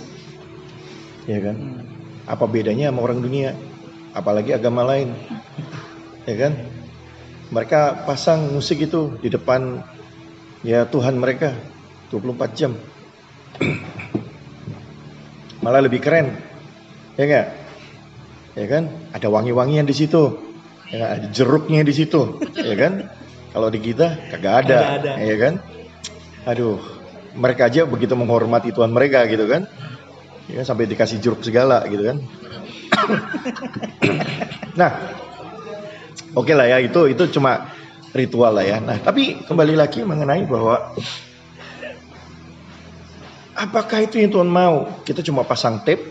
ya 1.26 1.42
kan? 1.42 1.56
Hmm. 1.58 1.82
Apa 2.30 2.46
bedanya 2.46 2.94
sama 2.94 3.02
orang 3.02 3.18
dunia? 3.18 3.58
Apalagi 4.14 4.54
agama 4.54 4.86
lain, 4.86 5.10
ya 6.22 6.34
kan? 6.38 6.52
Mereka 7.50 8.06
pasang 8.06 8.54
musik 8.54 8.78
itu 8.86 9.18
di 9.18 9.26
depan 9.32 9.82
ya 10.66 10.82
Tuhan 10.90 11.14
mereka 11.14 11.54
24 12.10 12.58
jam. 12.58 12.74
Malah 15.62 15.86
lebih 15.86 16.02
keren. 16.02 16.34
Ya 17.14 17.22
enggak? 17.22 17.46
Ya 18.58 18.66
kan? 18.66 18.90
Ada 19.14 19.30
wangi-wangian 19.30 19.86
di 19.86 19.94
situ. 19.94 20.42
Ya? 20.90 21.14
Ada 21.14 21.30
jeruknya 21.30 21.86
di 21.86 21.94
situ, 21.94 22.42
ya 22.54 22.76
kan? 22.78 23.10
Kalau 23.50 23.68
di 23.70 23.82
kita 23.82 24.30
kagak 24.30 24.54
ada, 24.66 24.78
ada. 25.00 25.12
ya 25.18 25.36
kan? 25.38 25.54
Aduh, 26.46 26.78
mereka 27.34 27.66
aja 27.66 27.82
begitu 27.88 28.14
menghormati 28.14 28.70
Tuhan 28.70 28.94
mereka 28.94 29.26
gitu 29.26 29.50
kan? 29.50 29.66
Ya, 30.46 30.62
sampai 30.62 30.86
dikasih 30.86 31.18
jeruk 31.18 31.42
segala 31.42 31.82
gitu 31.90 32.06
kan? 32.06 32.22
nah, 34.80 34.94
oke 36.38 36.54
lah 36.54 36.70
ya 36.70 36.78
itu 36.78 37.10
itu 37.10 37.26
cuma 37.34 37.66
ritual 38.16 38.56
lah 38.56 38.64
ya. 38.64 38.80
Nah, 38.80 38.96
tapi 38.98 39.44
kembali 39.44 39.76
lagi 39.76 40.00
mengenai 40.02 40.48
bahwa 40.48 40.96
apakah 43.52 44.04
itu 44.04 44.18
yang 44.20 44.32
Tuhan 44.32 44.48
mau? 44.48 44.88
Kita 45.04 45.20
cuma 45.20 45.44
pasang 45.44 45.84
tape, 45.84 46.02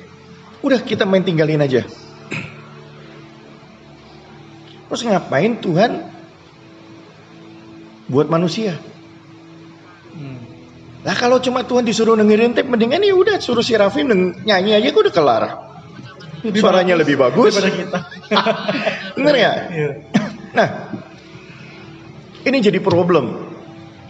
udah 0.61 0.79
kita 0.81 1.03
main 1.03 1.25
tinggalin 1.25 1.61
aja. 1.61 1.83
Terus 4.85 5.01
ngapain 5.01 5.57
Tuhan 5.59 5.91
buat 8.07 8.29
manusia? 8.29 8.77
Lah 11.05 11.13
kalau 11.13 11.37
cuma 11.37 11.61
Tuhan 11.61 11.85
disuruh 11.85 12.17
dengerin 12.17 12.57
tape, 12.57 12.65
mendingan 12.65 13.01
ya 13.05 13.13
udah 13.13 13.37
suruh 13.37 13.61
si 13.61 13.77
Raffi 13.77 14.01
deng- 14.01 14.41
nyanyi 14.41 14.73
aja 14.73 14.89
udah 14.89 15.13
kelar. 15.13 15.43
Suaranya 16.45 16.97
lebih 16.97 17.17
bagus. 17.17 17.57
daripada 17.57 17.69
kita. 17.73 17.99
Bener 19.17 19.35
ya? 19.37 19.51
Iya. 19.69 19.91
Nah, 20.53 20.67
ini 22.45 22.57
jadi 22.61 22.77
problem. 22.79 23.53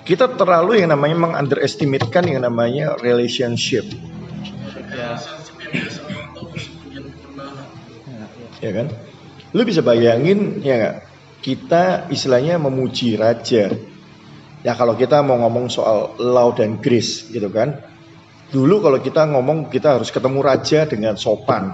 Kita 0.06 0.30
terlalu 0.38 0.86
yang 0.86 0.94
namanya 0.94 1.18
meng-underestimate-kan 1.18 2.30
yang 2.30 2.46
namanya 2.46 2.94
relationship, 3.02 3.90
Ya. 4.96 5.18
ya 8.62 8.72
kan? 8.72 8.88
Lu 9.56 9.66
bisa 9.66 9.82
bayangin 9.82 10.62
ya 10.62 10.74
nggak? 10.78 10.96
Kita 11.42 11.84
istilahnya 12.14 12.62
memuji 12.62 13.18
raja. 13.18 13.74
Ya 14.66 14.74
kalau 14.78 14.94
kita 14.98 15.26
mau 15.26 15.42
ngomong 15.42 15.70
soal 15.74 16.18
law 16.22 16.54
dan 16.54 16.78
grace 16.82 17.30
gitu 17.30 17.50
kan. 17.50 17.82
Dulu 18.50 18.82
kalau 18.86 19.00
kita 19.02 19.26
ngomong 19.26 19.74
kita 19.74 19.98
harus 19.98 20.14
ketemu 20.14 20.40
raja 20.46 20.86
dengan 20.86 21.18
sopan. 21.18 21.74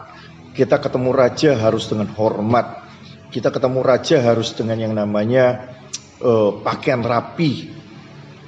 Kita 0.52 0.80
ketemu 0.80 1.10
raja 1.16 1.56
harus 1.56 1.88
dengan 1.88 2.12
hormat. 2.16 2.84
Kita 3.32 3.52
ketemu 3.52 3.80
raja 3.80 4.20
harus 4.20 4.52
dengan 4.56 4.80
yang 4.80 4.94
namanya 4.96 5.72
eh, 6.22 6.52
pakaian 6.62 7.02
rapi 7.02 7.74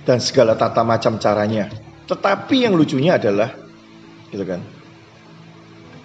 dan 0.05 0.21
segala 0.21 0.53
tata 0.53 0.85
macam 0.85 1.17
caranya. 1.17 1.67
Tetapi 2.05 2.69
yang 2.69 2.77
lucunya 2.77 3.17
adalah 3.17 3.49
gitu 4.29 4.43
kan. 4.45 4.61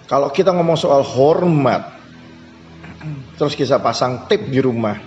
Kalau 0.09 0.33
kita 0.33 0.49
ngomong 0.49 0.73
soal 0.73 1.05
hormat, 1.05 1.93
terus 3.37 3.53
kita 3.53 3.77
pasang 3.77 4.25
tape 4.25 4.49
di 4.49 4.57
rumah. 4.57 4.97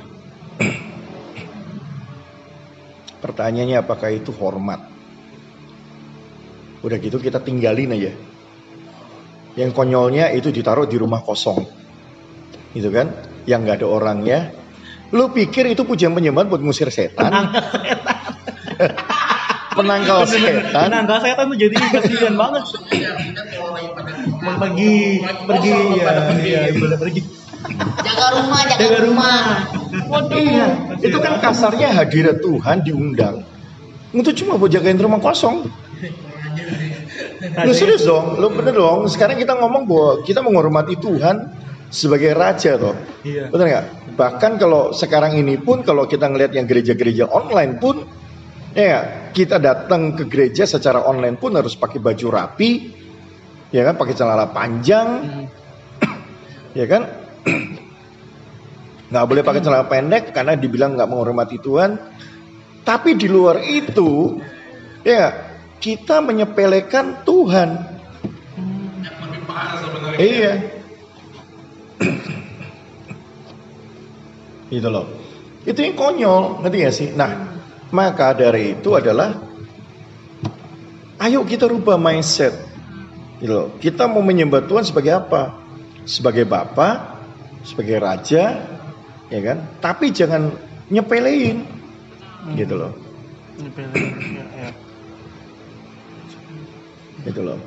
Pertanyaannya 3.18 3.82
apakah 3.82 4.10
itu 4.14 4.30
hormat? 4.34 4.82
Udah 6.82 6.98
gitu 6.98 7.18
kita 7.22 7.38
tinggalin 7.38 7.94
aja. 7.94 8.12
Yang 9.54 9.70
konyolnya 9.74 10.34
itu 10.34 10.50
ditaruh 10.50 10.86
di 10.90 10.98
rumah 10.98 11.22
kosong. 11.22 11.62
Gitu 12.74 12.90
kan? 12.90 13.10
Yang 13.46 13.58
nggak 13.62 13.76
ada 13.82 13.88
orangnya. 13.90 14.38
Lu 15.12 15.28
pikir 15.28 15.68
itu 15.68 15.84
pujian 15.84 16.16
penyembahan 16.16 16.48
buat 16.48 16.64
ngusir 16.64 16.88
setan? 16.88 17.52
Penangkal 19.76 20.24
setan? 20.32 20.88
Penangkal 20.88 21.18
setan 21.20 21.44
tuh 21.52 21.58
jadi 21.60 21.76
kasihan 21.76 22.34
banget. 22.34 22.64
Mau 24.42 24.56
pergi, 24.56 25.20
pergi 25.44 25.70
ya, 26.00 26.10
iya, 26.40 26.60
boleh 26.76 26.96
pergi. 26.96 27.20
Jaga 28.02 28.26
rumah, 28.40 28.60
jaga, 28.66 28.80
Jaga 28.80 28.98
rumah. 29.06 29.38
rumah. 29.92 30.20
Iya, 30.34 30.66
itu 30.98 31.18
kan 31.22 31.38
kasarnya 31.38 31.94
hadirat 31.94 32.42
Tuhan 32.42 32.82
diundang 32.82 33.46
Itu 34.10 34.34
cuma 34.42 34.58
buat 34.58 34.68
jagain 34.72 34.98
rumah 34.98 35.22
kosong. 35.22 35.70
Lu 37.62 37.72
serius 37.72 38.04
dong, 38.04 38.40
lu 38.40 38.50
bener 38.52 38.76
dong. 38.76 39.08
Sekarang 39.08 39.38
kita 39.40 39.56
ngomong 39.56 39.88
bahwa 39.88 40.10
kita 40.26 40.40
menghormati 40.44 40.98
Tuhan 41.00 41.48
sebagai 41.92 42.32
raja 42.32 42.80
toh. 42.80 42.96
Iya. 43.20 43.52
Bener 43.52 43.66
nggak? 43.68 43.86
Bahkan 44.16 44.52
kalau 44.56 44.96
sekarang 44.96 45.36
ini 45.36 45.60
pun 45.60 45.84
kalau 45.84 46.08
kita 46.08 46.24
ngelihat 46.24 46.56
yang 46.56 46.64
gereja-gereja 46.64 47.28
online 47.28 47.76
pun 47.76 48.08
ya 48.72 49.28
kita 49.36 49.60
datang 49.60 50.16
ke 50.16 50.24
gereja 50.24 50.64
secara 50.64 51.04
online 51.04 51.36
pun 51.36 51.52
harus 51.52 51.76
pakai 51.76 52.00
baju 52.00 52.26
rapi, 52.32 52.96
ya 53.68 53.84
kan? 53.84 54.00
Pakai 54.00 54.14
celana 54.16 54.48
panjang, 54.48 55.08
Hmm. 55.20 55.46
ya 56.72 56.88
kan? 56.88 57.02
Nggak 59.12 59.26
boleh 59.28 59.42
pakai 59.44 59.60
celana 59.60 59.84
pendek 59.84 60.32
karena 60.32 60.56
dibilang 60.56 60.96
nggak 60.96 61.08
menghormati 61.12 61.60
Tuhan. 61.60 62.00
Tapi 62.82 63.14
di 63.14 63.28
luar 63.28 63.60
itu, 63.60 64.40
ya 65.04 65.52
kita 65.76 66.24
menyepelekan 66.24 67.20
Tuhan. 67.28 67.70
Lebih 69.04 69.40
parah 69.44 69.76
sebenarnya. 69.84 70.16
Iya. 70.18 70.81
Itu 74.72 74.88
loh. 74.88 75.06
Itu 75.62 75.78
yang 75.78 75.94
konyol, 75.94 76.64
ngerti 76.64 76.76
gak 76.82 76.94
sih? 76.96 77.08
Nah, 77.14 77.30
maka 77.94 78.34
dari 78.34 78.74
itu 78.74 78.96
adalah 78.96 79.36
ayo 81.22 81.44
kita 81.46 81.70
rubah 81.70 82.00
mindset. 82.00 82.56
Gitu 83.38 83.52
loh. 83.52 83.68
Kita 83.78 84.08
mau 84.10 84.24
menyembah 84.24 84.66
Tuhan 84.66 84.82
sebagai 84.82 85.12
apa? 85.12 85.54
Sebagai 86.02 86.48
Bapa, 86.48 87.20
sebagai 87.62 88.02
Raja, 88.02 88.58
ya 89.30 89.40
kan? 89.44 89.58
Tapi 89.78 90.10
jangan 90.10 90.50
nyepelein, 90.90 91.62
gitu 92.58 92.74
loh. 92.74 92.92
Pilih. 93.54 94.06
Ya, 94.34 94.46
ya. 94.50 94.70
gitu 97.22 97.40
loh. 97.46 97.58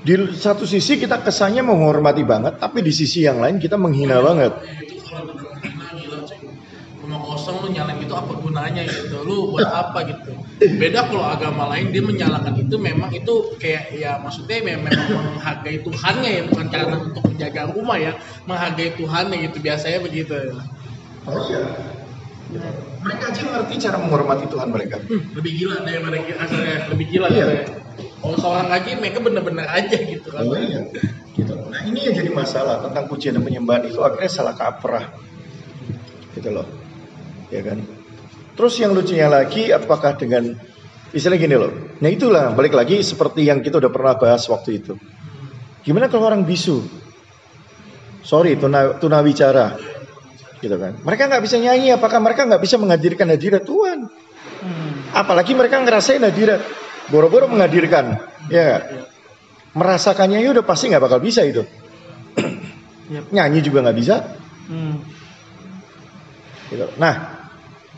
Di 0.00 0.14
satu 0.32 0.64
sisi 0.64 0.96
kita 0.96 1.20
kesannya 1.20 1.60
menghormati 1.60 2.24
banget, 2.24 2.56
tapi 2.56 2.80
di 2.80 2.92
sisi 2.92 3.24
yang 3.28 3.38
lain 3.40 3.60
kita 3.60 3.76
menghina 3.76 4.20
banget. 4.24 4.52
itu 4.80 4.96
kalau 5.04 5.28
rumah 7.00 7.26
kosong 7.26 7.56
lu 7.64 7.68
nyalain 7.74 7.98
itu 7.98 8.14
apa 8.14 8.32
gunanya 8.38 8.86
gitu 8.86 9.24
lu 9.26 9.50
buat 9.50 9.66
apa 9.66 10.04
gitu 10.06 10.30
beda 10.60 11.08
kalau 11.08 11.26
agama 11.26 11.66
lain 11.72 11.90
dia 11.90 12.04
menyalakan 12.04 12.54
itu 12.60 12.76
memang 12.76 13.10
itu 13.10 13.56
kayak 13.58 13.90
ya 13.96 14.20
maksudnya 14.22 14.60
memang 14.62 14.92
menghargai 14.92 15.80
Tuhannya 15.82 16.30
ya 16.30 16.42
bukan 16.46 16.66
karena 16.70 16.96
untuk 17.00 17.24
menjaga 17.26 17.72
rumah 17.72 17.98
ya 17.98 18.12
menghargai 18.46 18.94
Tuhannya 18.94 19.36
gitu 19.48 19.58
biasanya 19.58 19.98
begitu 20.04 20.32
Oh 21.28 21.36
iya. 21.52 21.62
Mereka 23.04 23.24
aja 23.30 23.42
ngerti 23.44 23.74
cara 23.76 23.96
menghormati 24.00 24.48
Tuhan 24.48 24.72
mereka. 24.72 24.98
Hmm, 25.04 25.36
lebih 25.36 25.52
gila 25.62 25.84
daripada 25.84 26.16
kita 26.18 26.40
asalnya 26.42 26.76
lebih 26.90 27.06
gila 27.12 27.26
Iya. 27.28 27.44
katanya. 27.44 27.66
Kalau 28.20 28.36
seorang 28.36 28.68
lagi 28.68 28.94
mereka 29.00 29.18
bener-bener 29.24 29.64
aja 29.64 29.96
gitu 29.96 30.28
kan 30.28 30.44
Oh 30.44 30.56
iya. 30.56 30.84
Gitu. 31.30 31.52
Nah 31.56 31.80
ini 31.88 32.10
yang 32.10 32.14
jadi 32.20 32.30
masalah 32.30 32.84
tentang 32.84 33.08
pujian 33.08 33.32
dan 33.38 33.42
penyembahan 33.46 33.88
itu 33.88 34.02
akhirnya 34.04 34.28
salah 34.28 34.52
kaprah. 34.52 35.08
Gitu 36.36 36.52
loh. 36.52 36.68
Ya 37.48 37.64
kan. 37.64 37.80
Terus 38.58 38.76
yang 38.76 38.92
lucunya 38.92 39.30
lagi 39.30 39.72
apakah 39.72 40.20
dengan 40.20 40.52
Misalnya 41.10 41.38
gini 41.42 41.56
loh. 41.58 41.72
Nah 41.98 42.10
itulah 42.10 42.54
balik 42.54 42.74
lagi 42.74 43.02
seperti 43.02 43.42
yang 43.42 43.66
kita 43.66 43.82
udah 43.82 43.90
pernah 43.90 44.14
bahas 44.14 44.46
waktu 44.46 44.78
itu. 44.78 44.94
Gimana 45.82 46.06
kalau 46.06 46.30
orang 46.30 46.46
bisu? 46.46 46.86
Sorry, 48.22 48.54
tuna, 48.54 48.94
tunawicara. 48.94 49.74
Gitu 50.62 50.76
kan. 50.78 51.02
Mereka 51.02 51.22
nggak 51.26 51.42
bisa 51.42 51.56
nyanyi, 51.58 51.90
apakah 51.90 52.22
mereka 52.22 52.46
nggak 52.46 52.62
bisa 52.62 52.78
menghadirkan 52.78 53.26
hadirat 53.26 53.66
Tuhan? 53.66 54.06
Hmm. 54.60 54.90
Apalagi 55.10 55.50
mereka 55.58 55.82
ngerasain 55.82 56.22
hadirat. 56.22 56.62
Boro-boro 57.10 57.50
menghadirkan. 57.50 58.18
Ya? 58.48 58.86
Merasakannya 59.74 60.42
ya 60.42 60.50
udah 60.54 60.64
pasti 60.66 60.90
nggak 60.90 61.02
bakal 61.02 61.20
bisa 61.22 61.42
itu. 61.46 61.62
Yap. 63.10 63.26
Nyanyi 63.34 63.60
juga 63.62 63.82
nggak 63.86 63.98
bisa. 63.98 64.16
Hmm. 64.70 65.02
Gitu. 66.70 66.86
Nah, 66.98 67.14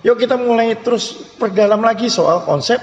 yuk 0.00 0.16
kita 0.16 0.40
mulai 0.40 0.72
terus 0.80 1.36
perdalam 1.36 1.84
lagi 1.84 2.08
soal 2.08 2.48
konsep 2.48 2.80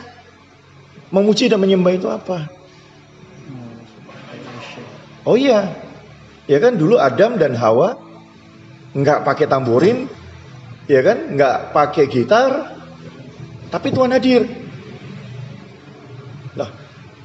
memuji 1.09 1.49
dan 1.49 1.57
menyembah 1.57 1.93
itu 1.97 2.05
apa. 2.05 2.45
Oh 5.25 5.37
iya, 5.37 5.73
ya 6.49 6.57
kan 6.57 6.77
dulu 6.77 6.97
Adam 6.97 7.37
dan 7.37 7.53
Hawa 7.53 7.97
nggak 8.97 9.21
pakai 9.25 9.45
tamborin, 9.45 10.09
ya 10.89 11.01
kan, 11.05 11.37
nggak 11.37 11.73
pakai 11.73 12.09
gitar, 12.09 12.73
tapi 13.69 13.93
Tuhan 13.93 14.13
hadir. 14.13 14.68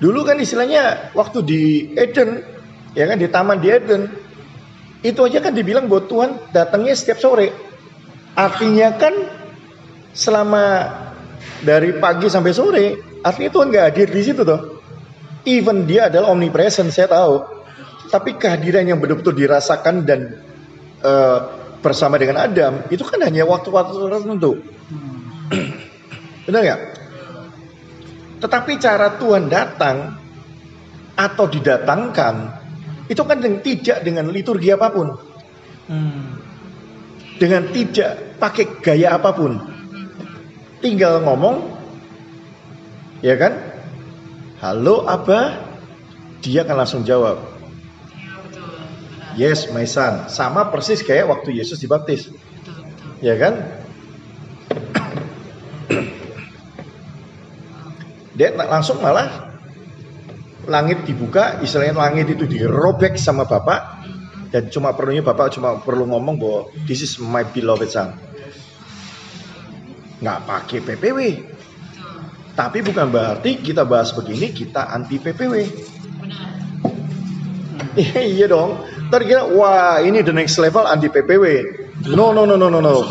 Dulu 0.04 0.20
kan 0.20 0.36
istilahnya 0.36 1.16
waktu 1.16 1.40
di 1.40 1.62
Eden, 1.96 2.44
ya 2.92 3.08
kan 3.08 3.16
di 3.16 3.24
taman 3.24 3.56
di 3.56 3.72
Eden, 3.72 4.12
itu 5.00 5.16
aja 5.24 5.40
kan 5.40 5.56
dibilang 5.56 5.88
bahwa 5.88 6.04
Tuhan 6.04 6.30
datangnya 6.52 6.92
setiap 6.92 7.24
sore. 7.24 7.48
Artinya 8.36 9.00
kan 9.00 9.16
selama 10.12 10.92
dari 11.64 11.96
pagi 11.96 12.28
sampai 12.28 12.52
sore, 12.52 12.86
artinya 13.24 13.48
Tuhan 13.48 13.66
nggak 13.72 13.84
hadir 13.88 14.08
di 14.12 14.20
situ 14.20 14.44
toh. 14.44 14.84
Even 15.48 15.88
dia 15.88 16.12
adalah 16.12 16.36
omnipresent, 16.36 16.92
saya 16.92 17.08
tahu. 17.08 17.40
Tapi 18.12 18.36
kehadiran 18.36 18.84
yang 18.84 19.00
betul-betul 19.00 19.32
dirasakan 19.32 20.04
dan 20.04 20.36
eh, 21.00 21.38
bersama 21.80 22.20
dengan 22.20 22.44
Adam 22.44 22.84
itu 22.92 23.00
kan 23.08 23.24
hanya 23.24 23.48
waktu-waktu 23.48 23.96
tertentu. 24.04 24.60
Benar 26.44 26.60
nggak? 26.60 26.80
Tetapi 28.44 28.76
cara 28.76 29.16
Tuhan 29.16 29.48
datang 29.48 30.20
atau 31.16 31.48
didatangkan 31.48 32.34
itu 33.08 33.24
kan 33.24 33.40
dengan- 33.40 33.64
tidak 33.64 34.04
dengan 34.04 34.28
liturgi 34.28 34.68
apa 34.68 34.92
pun, 34.92 35.16
Hmm. 35.88 36.36
dengan 37.40 37.72
tidak 37.72 38.36
pakai 38.36 38.84
gaya 38.84 39.16
apa 39.16 39.32
pun. 39.32 39.56
Tinggal 40.84 41.24
ngomong, 41.24 41.72
ya 43.24 43.40
kan? 43.40 43.56
Halo 44.60 45.08
Abah, 45.08 45.64
dia 46.44 46.68
akan 46.68 46.76
langsung 46.84 47.00
jawab. 47.08 47.40
Yes, 49.40 49.72
my 49.72 49.88
son. 49.88 50.28
Sama 50.28 50.68
persis 50.68 51.00
kayak 51.00 51.32
waktu 51.32 51.56
Yesus 51.56 51.80
dibaptis. 51.80 52.28
Ya 53.24 53.40
kan? 53.40 53.56
Dia 58.34 58.50
langsung 58.54 58.98
malah 58.98 59.54
langit 60.66 61.06
dibuka, 61.06 61.62
istilahnya 61.62 61.94
langit 61.94 62.34
itu 62.34 62.44
dirobek 62.48 63.14
sama 63.14 63.46
Bapak 63.46 64.04
dan 64.54 64.70
cuma 64.70 64.94
perlunya 64.94 65.22
Bapak 65.22 65.54
cuma 65.54 65.78
perlu 65.82 66.06
ngomong 66.06 66.38
bahwa 66.38 66.60
this 66.86 67.02
is 67.02 67.18
my 67.18 67.42
beloved 67.42 67.90
son. 67.90 68.14
Nggak 70.22 70.38
pakai 70.46 70.78
PPW. 70.78 71.18
Tapi 72.54 72.78
bukan 72.86 73.10
berarti 73.10 73.58
kita 73.58 73.82
bahas 73.82 74.14
begini 74.14 74.54
kita 74.54 74.94
anti 74.94 75.18
PPW. 75.18 75.54
Iya 77.98 78.22
iya 78.38 78.46
dong. 78.46 78.78
Ntar 79.10 79.26
kira 79.26 79.42
wah 79.50 79.98
ini 79.98 80.22
the 80.22 80.30
next 80.30 80.62
level 80.62 80.86
anti 80.86 81.10
PPW. 81.10 81.44
No 82.14 82.30
no 82.30 82.46
no 82.46 82.54
no 82.54 82.70
no 82.70 82.78
no. 82.78 83.02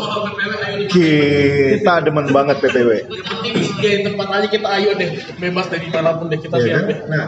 Kita 0.88 2.04
demen 2.04 2.28
banget 2.30 2.60
PPW. 2.60 2.90
di 3.84 4.00
tempat 4.00 4.28
aja 4.32 4.48
kita 4.48 4.68
ayo 4.80 4.96
deh 4.96 5.10
bebas 5.36 5.68
dari 5.68 5.92
mana 5.92 6.16
pun 6.16 6.32
deh 6.32 6.40
kita 6.40 6.56
Iya 6.56 6.64
siap 6.64 6.74
kan? 6.74 6.88
deh 6.88 6.98
Nah, 7.04 7.24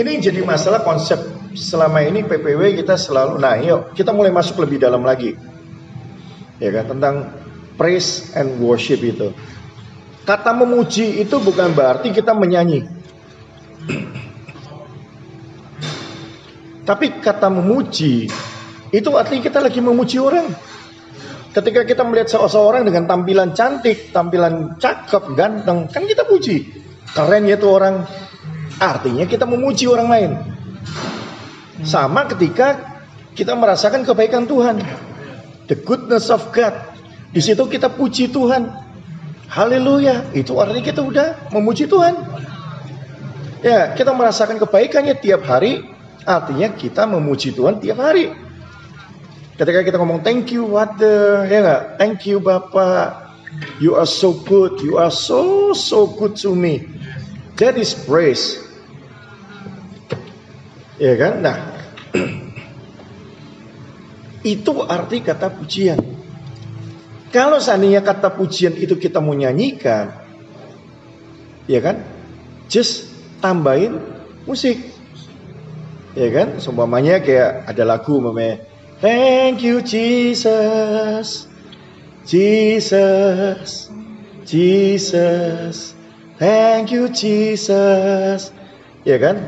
ini 0.00 0.10
jadi 0.18 0.40
masalah 0.40 0.80
konsep 0.80 1.20
selama 1.52 2.00
ini 2.00 2.24
PPW 2.24 2.80
kita 2.80 2.96
selalu 2.96 3.36
nah 3.36 3.58
yuk 3.60 3.92
kita 3.92 4.16
mulai 4.16 4.32
masuk 4.32 4.64
lebih 4.64 4.80
dalam 4.80 5.04
lagi. 5.04 5.36
Ya 6.60 6.72
kan 6.72 6.96
tentang 6.96 7.14
praise 7.76 8.32
and 8.36 8.60
worship 8.60 9.00
itu. 9.00 9.32
Kata 10.24 10.52
memuji 10.52 11.20
itu 11.20 11.36
bukan 11.40 11.72
berarti 11.72 12.12
kita 12.12 12.36
menyanyi. 12.36 12.84
Tapi 16.84 17.22
kata 17.22 17.48
memuji 17.48 18.28
itu 18.90 19.10
artinya 19.14 19.42
kita 19.46 19.58
lagi 19.62 19.78
memuji 19.78 20.18
orang. 20.18 20.69
Ketika 21.50 21.82
kita 21.82 22.06
melihat 22.06 22.30
seseorang 22.30 22.86
dengan 22.86 23.10
tampilan 23.10 23.50
cantik, 23.58 24.14
tampilan 24.14 24.78
cakep, 24.78 25.34
ganteng, 25.34 25.90
kan 25.90 26.06
kita 26.06 26.22
puji. 26.22 26.70
Keren 27.10 27.42
ya 27.50 27.58
tuh 27.58 27.74
orang. 27.74 28.06
Artinya 28.78 29.26
kita 29.26 29.50
memuji 29.50 29.90
orang 29.90 30.08
lain. 30.08 30.30
Sama 31.82 32.30
ketika 32.30 32.78
kita 33.34 33.58
merasakan 33.58 34.06
kebaikan 34.06 34.46
Tuhan. 34.46 34.78
The 35.66 35.74
goodness 35.74 36.30
of 36.30 36.54
God. 36.54 36.72
Di 37.34 37.42
situ 37.42 37.66
kita 37.66 37.90
puji 37.90 38.30
Tuhan. 38.30 38.70
Haleluya. 39.50 40.30
Itu 40.30 40.54
artinya 40.62 40.86
kita 40.86 41.02
udah 41.02 41.50
memuji 41.50 41.90
Tuhan. 41.90 42.14
Ya, 43.66 43.92
kita 43.98 44.14
merasakan 44.14 44.62
kebaikannya 44.62 45.18
tiap 45.18 45.42
hari. 45.50 45.82
Artinya 46.22 46.70
kita 46.78 47.10
memuji 47.10 47.50
Tuhan 47.58 47.82
tiap 47.82 47.98
hari. 47.98 48.49
Ketika 49.60 49.84
kita 49.84 50.00
ngomong 50.00 50.24
thank 50.24 50.56
you 50.56 50.72
Father, 50.72 51.44
ya 51.44 51.60
nggak? 51.60 51.82
Thank 52.00 52.24
you 52.24 52.40
Bapak. 52.40 53.28
You 53.76 53.92
are 53.92 54.08
so 54.08 54.32
good. 54.32 54.80
You 54.80 54.96
are 54.96 55.12
so 55.12 55.76
so 55.76 56.08
good 56.08 56.32
to 56.40 56.56
me. 56.56 56.88
That 57.60 57.76
is 57.76 57.92
praise. 57.92 58.56
Ya 60.96 61.12
kan? 61.20 61.44
Nah, 61.44 61.76
itu 64.56 64.72
arti 64.88 65.20
kata 65.20 65.52
pujian. 65.52 66.00
Kalau 67.28 67.60
seandainya 67.60 68.00
kata 68.00 68.32
pujian 68.32 68.72
itu 68.80 68.96
kita 68.96 69.20
mau 69.20 69.36
nyanyikan, 69.36 70.24
ya 71.68 71.84
kan? 71.84 72.00
Just 72.72 73.12
tambahin 73.44 74.00
musik. 74.48 74.80
Ya 76.16 76.32
kan? 76.32 76.64
Seumpamanya 76.64 77.20
kayak 77.20 77.68
ada 77.68 77.84
lagu 77.84 78.16
namanya 78.24 78.69
Thank 79.00 79.64
you 79.64 79.80
Jesus. 79.80 81.48
Jesus. 82.28 83.88
Jesus. 84.44 85.96
Thank 86.36 86.92
you 86.92 87.08
Jesus. 87.08 88.52
Ya 89.08 89.16
kan? 89.16 89.40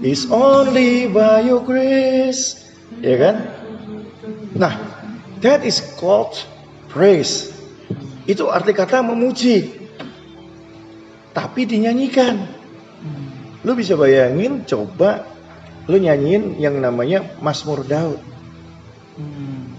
It's 0.00 0.24
only 0.32 1.12
by 1.12 1.44
your 1.44 1.60
grace. 1.60 2.64
Ya 3.04 3.20
kan? 3.20 3.36
Nah, 4.56 4.72
that 5.44 5.60
is 5.68 5.84
called 6.00 6.32
praise. 6.88 7.52
Itu 8.24 8.48
arti 8.48 8.72
kata 8.72 9.04
memuji. 9.04 9.68
Tapi 11.36 11.68
dinyanyikan. 11.68 12.40
Lu 13.68 13.76
bisa 13.76 14.00
bayangin 14.00 14.64
coba 14.64 15.28
lu 15.88 15.96
nyanyiin 15.96 16.60
yang 16.60 16.76
namanya 16.78 17.24
Mazmur 17.40 17.80
Daud. 17.88 18.20
Hmm. 19.16 19.72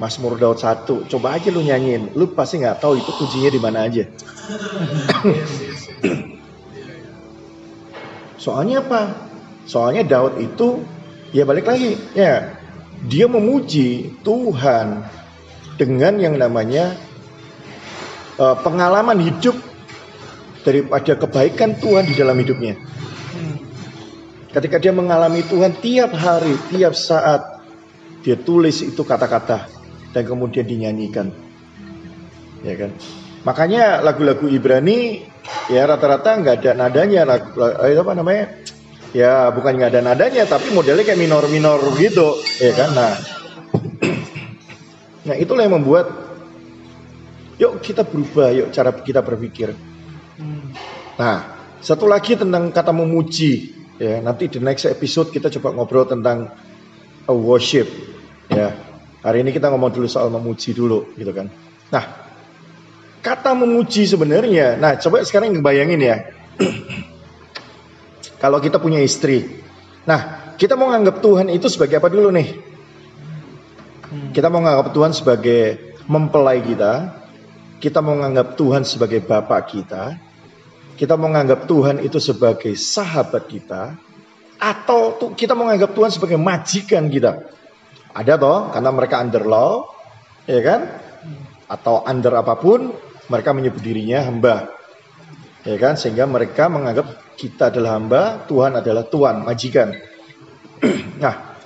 Mazmur 0.00 0.40
Daud 0.40 0.56
1. 0.56 0.88
Coba 1.12 1.36
aja 1.36 1.52
lu 1.52 1.60
nyanyiin. 1.60 2.16
Lu 2.16 2.32
pasti 2.32 2.56
nggak 2.56 2.80
tahu 2.80 2.96
itu 2.96 3.12
kuncinya 3.12 3.52
di 3.52 3.60
mana 3.60 3.84
aja. 3.84 4.08
Soalnya 8.40 8.80
apa? 8.80 9.12
Soalnya 9.68 10.00
Daud 10.08 10.40
itu 10.40 10.80
ya 11.36 11.44
balik 11.44 11.68
lagi 11.68 12.00
ya 12.16 12.56
dia 13.04 13.28
memuji 13.28 14.16
Tuhan 14.24 15.04
dengan 15.76 16.16
yang 16.16 16.40
namanya 16.40 16.96
eh, 18.40 18.56
pengalaman 18.64 19.20
hidup 19.20 19.60
daripada 20.64 21.12
kebaikan 21.16 21.76
Tuhan 21.76 22.08
di 22.08 22.16
dalam 22.16 22.40
hidupnya. 22.40 22.80
Ketika 24.50 24.82
dia 24.82 24.90
mengalami 24.90 25.46
Tuhan 25.46 25.78
tiap 25.78 26.10
hari, 26.10 26.58
tiap 26.74 26.98
saat 26.98 27.62
dia 28.26 28.34
tulis 28.34 28.82
itu 28.82 29.06
kata-kata 29.06 29.70
dan 30.10 30.22
kemudian 30.26 30.66
dinyanyikan. 30.66 31.30
Ya 32.66 32.74
kan? 32.74 32.90
Makanya 33.46 34.04
lagu-lagu 34.04 34.50
Ibrani 34.50 35.24
ya 35.72 35.86
rata-rata 35.86 36.36
nggak 36.36 36.54
ada 36.60 36.70
nadanya 36.76 37.22
lagu, 37.24 37.56
eh, 37.62 37.94
apa 37.94 38.12
namanya? 38.12 38.44
Ya 39.14 39.48
bukan 39.54 39.80
nggak 39.80 39.90
ada 39.96 40.02
nadanya 40.02 40.44
tapi 40.46 40.74
modelnya 40.74 41.06
kayak 41.06 41.18
minor-minor 41.18 41.80
gitu, 41.96 42.36
ya 42.58 42.74
kan? 42.74 42.90
Nah, 42.92 43.12
nah 45.30 45.36
itulah 45.38 45.62
yang 45.62 45.78
membuat 45.78 46.10
yuk 47.56 47.80
kita 47.80 48.02
berubah, 48.02 48.50
yuk 48.50 48.68
cara 48.74 48.90
kita 48.98 49.22
berpikir. 49.22 49.72
Hmm. 50.36 50.74
Nah, 51.16 51.38
satu 51.80 52.04
lagi 52.10 52.34
tentang 52.34 52.68
kata 52.74 52.92
memuji. 52.92 53.79
Ya, 54.00 54.16
nanti 54.24 54.48
di 54.48 54.56
next 54.64 54.88
episode 54.88 55.28
kita 55.28 55.52
coba 55.60 55.76
ngobrol 55.76 56.08
tentang 56.08 56.48
uh, 57.28 57.36
worship. 57.36 57.84
Ya, 58.48 58.72
hari 59.20 59.44
ini 59.44 59.52
kita 59.52 59.68
ngomong 59.68 59.92
dulu 59.92 60.08
soal 60.08 60.32
memuji 60.32 60.72
dulu, 60.72 61.12
gitu 61.20 61.28
kan. 61.36 61.52
Nah, 61.92 62.08
kata 63.20 63.52
memuji 63.52 64.08
sebenarnya. 64.08 64.80
Nah, 64.80 64.96
coba 64.96 65.20
sekarang 65.20 65.52
ngebayangin 65.52 66.00
ya. 66.00 66.16
Kalau 68.42 68.56
kita 68.56 68.80
punya 68.80 69.04
istri. 69.04 69.60
Nah, 70.08 70.56
kita 70.56 70.80
mau 70.80 70.88
nganggap 70.88 71.20
Tuhan 71.20 71.52
itu 71.52 71.68
sebagai 71.68 72.00
apa 72.00 72.08
dulu 72.08 72.32
nih? 72.32 72.48
Hmm. 74.08 74.32
Kita 74.32 74.48
mau 74.48 74.64
nganggap 74.64 74.96
Tuhan 74.96 75.12
sebagai 75.12 75.60
mempelai 76.08 76.64
kita. 76.64 77.20
Kita 77.84 78.00
mau 78.00 78.16
nganggap 78.16 78.56
Tuhan 78.56 78.80
sebagai 78.80 79.20
bapak 79.20 79.76
kita. 79.76 80.29
Kita 81.00 81.16
mau 81.16 81.32
nganggap 81.32 81.64
Tuhan 81.64 82.04
itu 82.04 82.20
sebagai 82.20 82.76
sahabat 82.76 83.48
kita. 83.48 83.96
Atau 84.60 85.16
kita 85.32 85.56
mau 85.56 85.64
nganggap 85.72 85.96
Tuhan 85.96 86.12
sebagai 86.12 86.36
majikan 86.36 87.08
kita. 87.08 87.40
Ada 88.12 88.36
toh, 88.36 88.68
karena 88.68 88.90
mereka 88.92 89.16
under 89.24 89.48
law, 89.48 89.88
ya 90.44 90.60
kan? 90.60 90.80
Atau 91.72 92.04
under 92.04 92.36
apa 92.36 92.60
pun, 92.60 92.92
mereka 93.32 93.56
menyebut 93.56 93.80
dirinya 93.80 94.28
hamba. 94.28 94.68
Ya 95.64 95.80
kan? 95.80 95.96
Sehingga 95.96 96.28
mereka 96.28 96.68
menganggap 96.68 97.32
kita 97.40 97.72
adalah 97.72 97.96
hamba, 97.96 98.44
Tuhan 98.44 98.76
adalah 98.76 99.08
tuan, 99.08 99.40
majikan. 99.40 99.96
nah, 101.24 101.56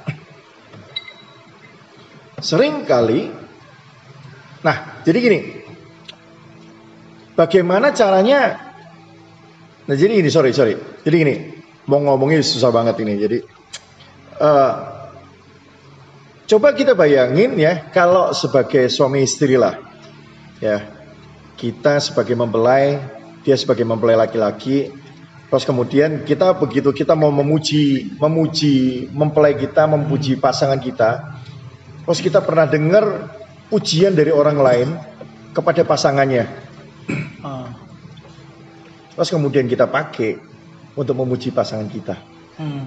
sering 2.39 2.87
kali 2.87 3.43
Nah, 4.65 5.05
jadi 5.05 5.19
gini. 5.21 5.41
Bagaimana 7.37 7.93
caranya 7.93 8.64
Nah, 9.85 9.95
jadi 9.95 10.17
gini, 10.17 10.31
sorry, 10.33 10.57
sorry. 10.57 10.75
Jadi 11.05 11.17
gini, 11.17 11.35
mau 11.85 12.01
ngomongnya 12.01 12.41
susah 12.41 12.73
banget 12.73 13.05
ini. 13.05 13.15
Jadi 13.21 13.39
eh, 14.41 14.73
coba 16.49 16.73
kita 16.73 16.97
bayangin 16.97 17.53
ya, 17.61 17.93
kalau 17.93 18.33
sebagai 18.33 18.89
suami 18.89 19.29
istri 19.29 19.61
lah, 19.61 19.77
ya, 20.57 20.89
kita 21.61 22.01
sebagai 22.01 22.33
mempelai, 22.33 22.97
dia 23.45 23.61
sebagai 23.61 23.85
mempelai 23.85 24.17
laki-laki, 24.17 24.89
terus 25.53 25.69
kemudian 25.69 26.25
kita 26.25 26.57
begitu 26.57 26.89
kita 26.97 27.13
mau 27.13 27.29
memuji, 27.29 28.17
memuji 28.17 29.09
mempelai 29.13 29.53
kita, 29.53 29.85
memuji 29.85 30.41
pasangan 30.41 30.81
kita, 30.81 31.41
terus 32.09 32.25
kita 32.25 32.41
pernah 32.41 32.65
dengar 32.65 33.37
pujian 33.69 34.17
dari 34.17 34.33
orang 34.33 34.57
lain 34.57 34.89
kepada 35.53 35.85
pasangannya. 35.85 36.49
Ah. 37.45 37.84
Terus 39.15 39.31
kemudian 39.31 39.67
kita 39.71 39.87
pakai 39.87 40.39
untuk 40.99 41.15
memuji 41.19 41.55
pasangan 41.55 41.87
kita. 41.87 42.19
Hmm. 42.59 42.87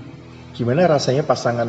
Gimana 0.56 0.88
rasanya 0.88 1.24
pasangan 1.24 1.68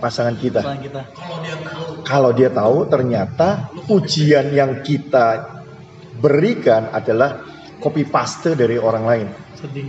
pasangan 0.00 0.36
kita? 0.36 0.60
Selain 0.60 0.82
kita. 0.84 1.02
Kalau 1.12 1.40
dia 1.40 1.56
tahu 1.56 1.84
Kalau 2.04 2.30
dia 2.32 2.50
tahu 2.52 2.78
ternyata 2.88 3.48
pujian 3.88 4.52
yang 4.52 4.84
kita 4.84 5.48
berikan 6.20 6.92
adalah 6.92 7.40
copy 7.80 8.04
paste 8.08 8.56
dari 8.56 8.76
orang 8.80 9.04
lain. 9.04 9.26
Sedih. 9.56 9.88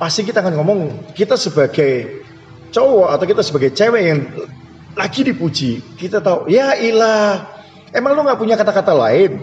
Pasti 0.00 0.24
kita 0.24 0.40
akan 0.40 0.54
ngomong 0.56 0.80
kita 1.12 1.36
sebagai 1.36 2.24
cowok 2.72 3.08
atau 3.12 3.24
kita 3.28 3.42
sebagai 3.44 3.70
cewek 3.76 4.00
yang 4.00 4.20
lagi 4.96 5.20
dipuji, 5.22 5.80
kita 5.94 6.18
tahu 6.18 6.50
ya 6.50 6.74
ilah, 6.74 7.46
emang 7.94 8.16
lu 8.16 8.26
nggak 8.26 8.40
punya 8.40 8.56
kata-kata 8.58 8.90
lain? 8.96 9.38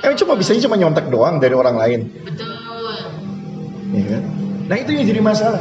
Emang 0.00 0.16
cuma 0.16 0.32
bisanya 0.36 0.64
cuma 0.64 0.80
nyontek 0.80 1.12
doang 1.12 1.36
dari 1.36 1.52
orang 1.52 1.76
lain, 1.76 2.00
Betul. 2.24 2.48
ya 3.92 4.04
kan? 4.16 4.22
Nah 4.64 4.76
itu 4.80 4.90
yang 4.96 5.04
jadi 5.04 5.20
masalah. 5.20 5.60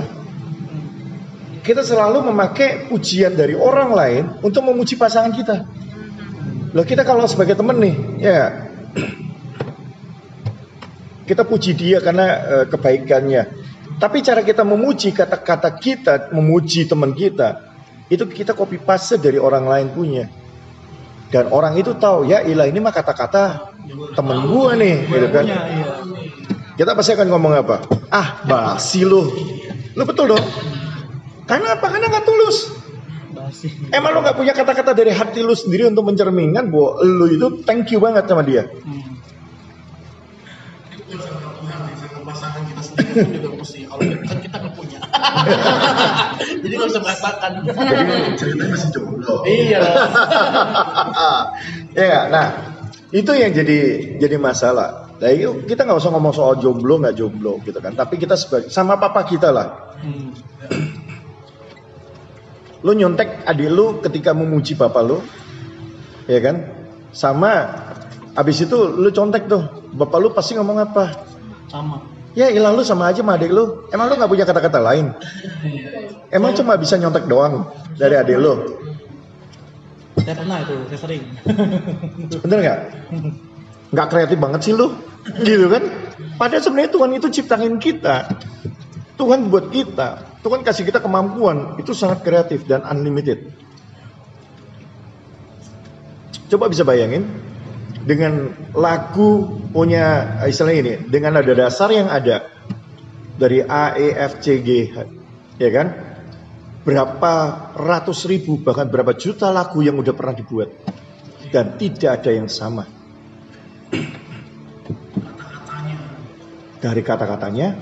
Kita 1.60 1.84
selalu 1.84 2.32
memakai 2.32 2.88
pujian 2.88 3.36
dari 3.36 3.54
orang 3.54 3.92
lain 3.92 4.24
untuk 4.40 4.64
memuji 4.64 4.96
pasangan 4.96 5.36
kita. 5.36 5.68
Loh 6.72 6.86
kita 6.88 7.04
kalau 7.04 7.28
sebagai 7.28 7.60
temen 7.60 7.84
nih, 7.84 7.96
ya 8.22 8.40
kita 11.30 11.44
puji 11.44 11.76
dia 11.76 12.00
karena 12.00 12.26
eh, 12.48 12.66
kebaikannya. 12.72 13.44
Tapi 14.00 14.24
cara 14.24 14.40
kita 14.40 14.64
memuji 14.64 15.12
kata-kata 15.12 15.76
kita, 15.76 16.32
memuji 16.32 16.88
teman 16.88 17.12
kita, 17.12 17.76
itu 18.08 18.24
kita 18.24 18.56
copy 18.56 18.80
paste 18.80 19.20
dari 19.20 19.36
orang 19.36 19.68
lain 19.68 19.88
punya. 19.92 20.32
Dan 21.30 21.54
orang 21.54 21.78
itu 21.78 21.94
tahu 21.94 22.26
ya 22.26 22.42
ilah 22.42 22.66
ini 22.66 22.82
mah 22.82 22.90
kata-kata 22.90 23.70
temen 24.18 24.50
gua 24.50 24.74
nih, 24.74 25.06
gitu 25.06 25.28
kan. 25.30 25.46
Punya, 25.46 25.62
iya. 25.70 25.86
Kita 26.74 26.96
pasti 26.98 27.12
akan 27.14 27.28
ngomong 27.30 27.54
apa? 27.60 27.86
Ah, 28.10 28.42
basi 28.50 29.06
lu. 29.06 29.30
Lu 29.94 30.04
betul 30.08 30.34
dong. 30.34 30.46
Karena 31.46 31.78
apa? 31.78 31.86
Karena 31.86 32.08
nggak 32.08 32.26
tulus. 32.26 32.58
Emang 33.90 34.14
lu 34.14 34.20
nggak 34.22 34.38
punya 34.38 34.54
kata-kata 34.54 34.94
dari 34.94 35.10
hati 35.10 35.42
lu 35.42 35.54
sendiri 35.58 35.90
untuk 35.90 36.06
mencerminkan 36.06 36.70
bahwa 36.70 37.02
lu 37.02 37.26
itu 37.30 37.48
thank 37.66 37.90
you 37.90 38.00
banget 38.02 38.26
sama 38.30 38.46
dia. 38.46 38.70
Hmm. 38.70 39.18
itu 40.90 41.02
bukan 41.10 41.20
sama 41.26 41.50
Tuhan 41.58 41.80
sih, 41.98 42.08
sama 42.10 42.22
pasangan 42.30 42.62
kita 42.70 42.82
sendiri 42.86 43.10
pun 43.12 43.30
juga 43.34 43.50
mesti. 43.58 43.80
Kalau 43.90 44.02
kita 44.06 44.26
kan 44.26 44.38
kita 44.40 44.56
nggak 44.62 44.74
punya. 44.78 44.99
Jadi 46.64 46.74
nggak 46.76 46.90
bisa 46.90 47.02
merasakan. 47.02 47.50
Jadi 47.66 48.32
ceritanya 48.36 48.72
masih 48.76 48.90
jomblo. 48.94 49.36
iya. 49.46 49.82
ya, 52.10 52.20
nah 52.30 52.48
itu 53.10 53.32
yang 53.34 53.52
jadi 53.54 53.80
jadi 54.22 54.38
masalah. 54.38 55.10
Nah, 55.20 55.30
itu 55.36 55.68
kita 55.68 55.84
nggak 55.84 56.00
usah 56.00 56.12
ngomong 56.16 56.32
soal 56.32 56.62
jomblo 56.64 57.02
nggak 57.02 57.16
jomblo 57.18 57.60
gitu 57.66 57.82
kan. 57.84 57.98
Tapi 57.98 58.16
kita 58.16 58.40
sebagai 58.40 58.72
sama 58.72 58.96
papa 58.96 59.26
kita 59.26 59.52
lah. 59.52 59.98
Hmm. 60.00 60.32
Lu 62.86 62.96
nyontek 62.96 63.44
adik 63.44 63.70
lu 63.70 64.00
ketika 64.00 64.32
memuji 64.32 64.80
bapak 64.80 65.04
lu. 65.04 65.20
ya 66.30 66.40
kan? 66.40 66.62
Sama 67.10 67.52
abis 68.38 68.70
itu 68.70 68.78
lu 68.78 69.10
contek 69.10 69.50
tuh, 69.50 69.66
bapak 69.98 70.18
lu 70.22 70.30
pasti 70.30 70.54
ngomong 70.54 70.78
apa? 70.78 71.26
Sama. 71.68 72.19
Ya 72.40 72.48
ilah 72.48 72.72
lu 72.72 72.88
sama 72.88 73.12
aja 73.12 73.20
sama 73.20 73.36
adik 73.36 73.52
lu. 73.52 73.84
Emang 73.92 74.08
lu 74.08 74.16
nggak 74.16 74.32
punya 74.32 74.48
kata-kata 74.48 74.80
lain? 74.80 75.12
Emang 76.32 76.56
cuma 76.56 76.80
bisa 76.80 76.96
nyontek 76.96 77.28
doang 77.28 77.68
dari 78.00 78.16
adik 78.16 78.40
lu? 78.40 78.80
Saya 80.24 80.36
pernah 80.40 80.64
itu, 80.64 80.76
saya 80.88 81.00
sering. 81.04 81.24
Bener 82.48 82.58
nggak? 82.64 82.80
Nggak 83.92 84.08
kreatif 84.08 84.38
banget 84.40 84.62
sih 84.64 84.72
lu, 84.72 84.96
gitu 85.44 85.68
kan? 85.68 85.84
Padahal 86.40 86.64
sebenarnya 86.64 86.92
Tuhan 86.96 87.12
itu 87.20 87.28
ciptain 87.28 87.76
kita. 87.76 88.32
Tuhan 89.20 89.52
buat 89.52 89.68
kita, 89.76 90.40
Tuhan 90.40 90.64
kasih 90.64 90.88
kita 90.88 91.04
kemampuan 91.04 91.76
itu 91.76 91.92
sangat 91.92 92.24
kreatif 92.24 92.64
dan 92.64 92.88
unlimited. 92.88 93.52
Coba 96.48 96.72
bisa 96.72 96.88
bayangin 96.88 97.28
dengan 98.10 98.50
lagu 98.74 99.62
punya 99.70 100.42
istilahnya 100.50 100.82
ini, 100.82 100.94
dengan 101.06 101.38
nada 101.38 101.54
dasar 101.54 101.94
yang 101.94 102.10
ada 102.10 102.50
dari 103.38 103.62
A, 103.62 103.94
E, 103.94 104.18
F, 104.18 104.42
C, 104.42 104.66
G, 104.66 104.90
H, 104.90 104.98
ya 105.62 105.70
kan? 105.70 105.88
Berapa 106.82 107.34
ratus 107.78 108.26
ribu 108.26 108.58
bahkan 108.66 108.90
berapa 108.90 109.14
juta 109.14 109.54
lagu 109.54 109.86
yang 109.86 110.02
udah 110.02 110.18
pernah 110.18 110.34
dibuat 110.34 110.74
dan 111.54 111.78
tidak 111.78 112.26
ada 112.26 112.32
yang 112.34 112.50
sama 112.50 112.90
dari 116.82 117.06
kata-katanya, 117.06 117.78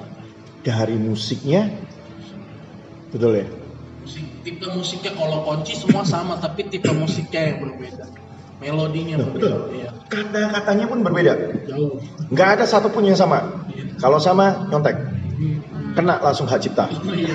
dari 0.59 0.99
musiknya, 0.99 1.71
betul 3.15 3.31
ya? 3.31 3.47
musik 4.07 4.23
tipe 4.47 4.67
musiknya 4.71 5.11
kalau 5.19 5.43
kunci 5.43 5.75
semua 5.75 6.07
sama 6.07 6.39
tapi 6.39 6.63
tipe 6.71 6.87
musiknya 6.95 7.51
yang 7.51 7.57
berbeda 7.59 8.07
melodinya 8.58 9.15
Betul. 9.22 9.34
berbeda 9.38 9.58
iya 9.74 9.89
Kata-katanya 10.08 10.86
pun 10.88 11.04
berbeda. 11.04 11.34
jauh 11.67 12.00
Nggak 12.32 12.50
ada 12.60 12.63
satupun 12.63 13.04
yang 13.04 13.20
sama. 13.20 13.43
Kalau 14.00 14.24
sama, 14.24 14.67
nyontek. 14.72 14.96
Kena 16.00 16.22
langsung 16.24 16.48
hak 16.48 16.63
cipta. 16.63 16.88
Iya. 17.17 17.34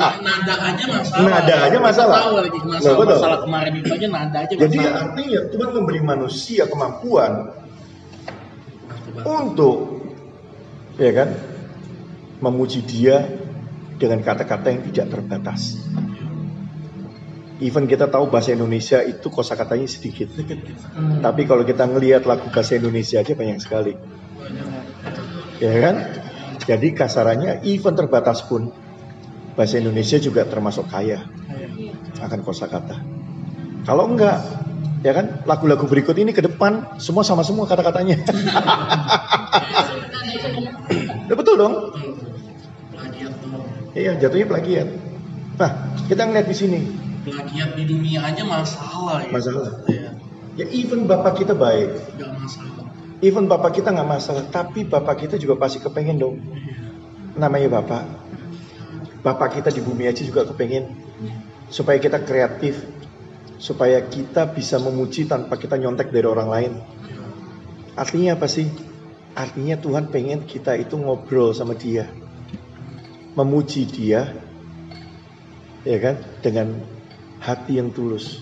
Nah, 0.00 0.14
nada 0.24 0.54
aja 0.56 0.84
masalah 0.88 1.20
Nada 1.26 1.54
aja 1.68 1.78
masalah. 1.82 2.18
tahu 2.22 2.36
lagi 2.40 2.60
masalah, 2.64 3.04
masalah 3.04 3.38
kemarin 3.44 3.72
itu 3.82 3.90
aja 3.92 4.06
nada 4.08 4.38
aja 4.46 4.52
Jadi 4.56 4.78
masalah 4.78 5.00
artinya 5.04 5.40
Tuhan 5.50 5.70
memberi 5.76 6.00
manusia 6.00 6.62
kemampuan 6.70 7.32
untuk, 9.20 9.76
ya 10.96 11.10
kan, 11.12 11.28
memuji 12.40 12.80
Dia 12.86 13.26
dengan 14.00 14.24
kata-kata 14.24 14.72
yang 14.72 14.82
tidak 14.88 15.06
terbatas. 15.12 15.76
Even 17.60 17.84
kita 17.84 18.08
tahu 18.08 18.32
bahasa 18.32 18.56
Indonesia 18.56 19.04
itu 19.04 19.28
kosakatanya 19.28 19.84
sedikit. 19.84 20.32
Tapi 21.20 21.44
kalau 21.44 21.60
kita 21.60 21.84
ngelihat 21.84 22.24
lagu 22.24 22.48
bahasa 22.48 22.80
Indonesia 22.80 23.20
aja 23.20 23.36
banyak 23.36 23.60
sekali. 23.60 23.92
Ya 25.60 25.76
kan? 25.84 25.96
Jadi 26.64 26.96
kasarannya 26.96 27.60
even 27.68 27.92
terbatas 27.96 28.40
pun 28.48 28.72
bahasa 29.52 29.76
Indonesia 29.76 30.16
juga 30.16 30.48
termasuk 30.48 30.88
kaya 30.88 31.28
akan 32.16 32.40
kosakata. 32.40 32.96
Kalau 33.84 34.08
enggak, 34.08 34.40
ya 35.04 35.12
kan? 35.12 35.44
Lagu-lagu 35.44 35.84
berikut 35.84 36.16
ini 36.16 36.32
ke 36.32 36.40
depan 36.40 36.96
semua 36.96 37.24
sama 37.28 37.44
semua 37.44 37.68
kata-katanya. 37.68 38.24
Ya, 41.28 41.34
betul 41.36 41.60
dong? 41.60 41.74
Iya, 43.92 44.16
jatuhnya 44.16 44.46
plagiat. 44.48 44.88
Nah, 45.60 45.70
kita 46.08 46.24
ngeliat 46.24 46.48
di 46.48 46.56
sini. 46.56 46.80
Plagiat 47.30 47.78
di 47.78 47.84
dunia 47.86 48.26
aja 48.26 48.42
masalah 48.42 49.22
ya 49.22 49.30
Masalah. 49.30 49.70
Iya, 49.86 50.10
Ya 50.58 50.66
even 50.74 51.06
bapak 51.06 51.40
kita 51.40 51.54
baik, 51.54 52.18
nggak 52.18 52.30
masalah 52.34 52.80
even 53.20 53.46
bapak 53.46 53.80
kita 53.80 53.92
nggak 53.92 54.08
masalah, 54.08 54.44
tapi 54.48 54.88
bapak 54.88 55.28
kita 55.28 55.36
juga 55.36 55.60
pasti 55.60 55.78
kepengen 55.80 56.18
dong. 56.20 56.36
Namanya 57.36 57.80
bapak. 57.80 58.04
Bapak 59.20 59.60
kita 59.60 59.68
di 59.68 59.84
bumi 59.84 60.08
aja 60.08 60.24
juga 60.24 60.48
kepengen 60.48 60.96
supaya 61.68 62.00
kita 62.00 62.24
kreatif, 62.24 62.80
supaya 63.60 64.00
kita 64.00 64.48
bisa 64.48 64.80
memuji 64.80 65.28
tanpa 65.28 65.60
kita 65.60 65.76
nyontek 65.76 66.08
dari 66.08 66.24
orang 66.24 66.48
lain. 66.48 66.72
Artinya 67.94 68.40
apa 68.40 68.48
sih? 68.48 68.66
Artinya 69.36 69.76
Tuhan 69.76 70.08
pengen 70.08 70.48
kita 70.48 70.74
itu 70.80 70.96
ngobrol 70.96 71.52
sama 71.52 71.76
Dia, 71.76 72.08
memuji 73.36 73.86
Dia, 73.86 74.26
ya 75.84 75.98
kan, 76.00 76.16
dengan 76.40 76.80
hati 77.40 77.80
yang 77.80 77.90
tulus, 77.90 78.38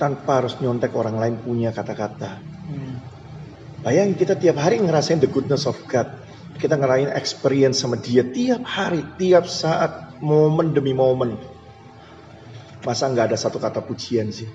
tanpa 0.00 0.40
harus 0.40 0.56
nyontek 0.62 0.96
orang 0.96 1.20
lain 1.20 1.36
punya 1.42 1.74
kata-kata. 1.74 2.40
Hmm. 2.40 2.96
Bayangin 3.84 4.16
kita 4.16 4.38
tiap 4.40 4.56
hari 4.56 4.80
ngerasain 4.80 5.20
the 5.20 5.28
goodness 5.28 5.68
of 5.68 5.76
God. 5.84 6.08
Kita 6.56 6.76
ngerasain 6.76 7.12
experience 7.16 7.82
sama 7.84 8.00
dia 8.00 8.24
tiap 8.24 8.64
hari, 8.64 9.04
tiap 9.20 9.48
saat, 9.48 10.16
momen 10.20 10.72
demi 10.76 10.92
momen. 10.92 11.36
Masa 12.80 13.12
nggak 13.12 13.32
ada 13.32 13.36
satu 13.36 13.60
kata 13.60 13.84
pujian 13.84 14.32
sih 14.32 14.48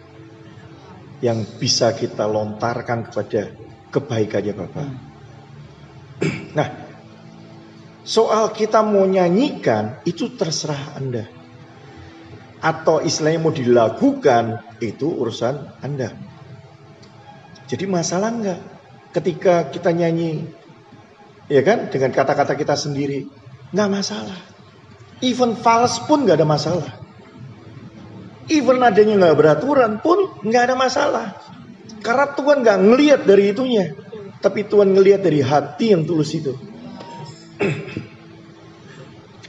yang 1.22 1.42
bisa 1.58 1.94
kita 1.94 2.26
lontarkan 2.30 3.10
kepada 3.10 3.54
kebaikannya 3.90 4.54
Bapak. 4.54 4.88
Nah, 6.58 6.70
soal 8.06 8.52
kita 8.52 8.84
mau 8.86 9.06
nyanyikan 9.06 10.02
itu 10.08 10.32
terserah 10.36 10.98
Anda. 10.98 11.26
Atau 12.66 13.06
istilahnya 13.06 13.46
mau 13.46 13.54
dilakukan 13.54 14.66
itu 14.82 15.06
urusan 15.06 15.86
Anda. 15.86 16.18
Jadi 17.70 17.86
masalah 17.86 18.34
enggak 18.34 18.60
ketika 19.14 19.70
kita 19.70 19.94
nyanyi 19.94 20.50
ya 21.46 21.62
kan 21.62 21.94
dengan 21.94 22.10
kata-kata 22.10 22.58
kita 22.58 22.74
sendiri 22.74 23.30
nggak 23.70 23.90
masalah. 23.90 24.40
Even 25.22 25.56
fals 25.56 26.02
pun 26.10 26.26
nggak 26.26 26.42
ada 26.42 26.48
masalah. 26.48 26.90
Even 28.52 28.82
adanya 28.86 29.18
nggak 29.18 29.38
beraturan 29.38 30.02
pun 30.04 30.30
nggak 30.46 30.64
ada 30.70 30.76
masalah. 30.78 31.28
Karena 32.06 32.30
Tuhan 32.38 32.62
nggak 32.62 32.80
ngelihat 32.86 33.22
dari 33.26 33.50
itunya, 33.50 33.98
tapi 34.38 34.68
Tuhan 34.68 34.94
ngelihat 34.94 35.26
dari 35.26 35.42
hati 35.42 35.98
yang 35.98 36.06
tulus 36.06 36.30
itu. 36.38 36.54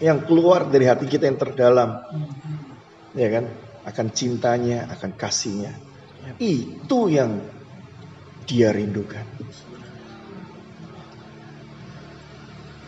yang 0.06 0.24
keluar 0.24 0.68
dari 0.68 0.88
hati 0.88 1.04
kita 1.08 1.28
yang 1.28 1.36
terdalam, 1.36 2.00
ya 3.16 3.28
kan, 3.32 3.44
akan 3.88 4.06
cintanya, 4.12 4.86
akan 4.92 5.10
kasihnya. 5.16 5.72
Itu 6.36 7.08
yang 7.08 7.40
dia 8.44 8.70
rindukan. 8.70 9.24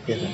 Ya 0.05 0.15
kan? 0.17 0.33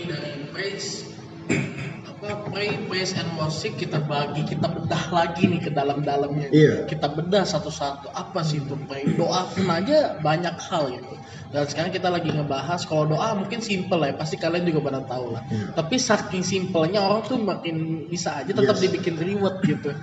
Apa 2.25 2.49
pray 2.49 2.73
praise 2.89 3.13
and 3.13 3.29
worship 3.37 3.77
kita 3.77 4.01
bagi 4.01 4.41
kita 4.49 4.65
bedah 4.65 5.13
lagi 5.13 5.45
nih 5.45 5.61
ke 5.61 5.69
dalam-dalamnya. 5.69 6.49
Iya. 6.49 6.73
kita 6.89 7.13
bedah 7.13 7.45
satu-satu. 7.45 8.09
Apa 8.09 8.41
sih 8.41 8.65
itu 8.65 8.73
pray? 8.89 9.05
Doa 9.13 9.45
pun 9.45 9.69
aja 9.69 10.17
banyak 10.25 10.57
hal 10.57 10.89
gitu. 10.89 11.13
Dan 11.53 11.69
sekarang 11.69 11.93
kita 11.93 12.09
lagi 12.09 12.33
ngebahas 12.33 12.81
kalau 12.89 13.05
doa 13.05 13.37
mungkin 13.37 13.61
simple 13.61 14.01
lah 14.01 14.09
ya 14.11 14.15
pasti 14.17 14.41
kalian 14.41 14.65
juga 14.65 14.89
pada 14.89 15.05
tahu 15.05 15.37
lah. 15.37 15.45
Iya. 15.53 15.77
tapi 15.77 15.95
saking 16.01 16.41
simpelnya 16.41 17.05
orang 17.05 17.21
tuh 17.29 17.37
makin 17.37 18.09
bisa 18.09 18.41
aja 18.41 18.49
tetap 18.51 18.73
Yes. 18.73 18.81
dibikin 18.89 19.15
reward 19.21 19.61
gitu. 19.61 19.93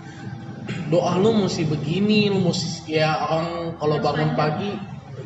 Doa 0.94 1.18
lu 1.18 1.34
mesti 1.42 1.66
begini 1.66 2.30
lu 2.30 2.38
mesti 2.38 2.86
ya 2.86 3.18
orang 3.18 3.74
kalau 3.82 3.98
bangun 3.98 4.30
pagi 4.38 4.70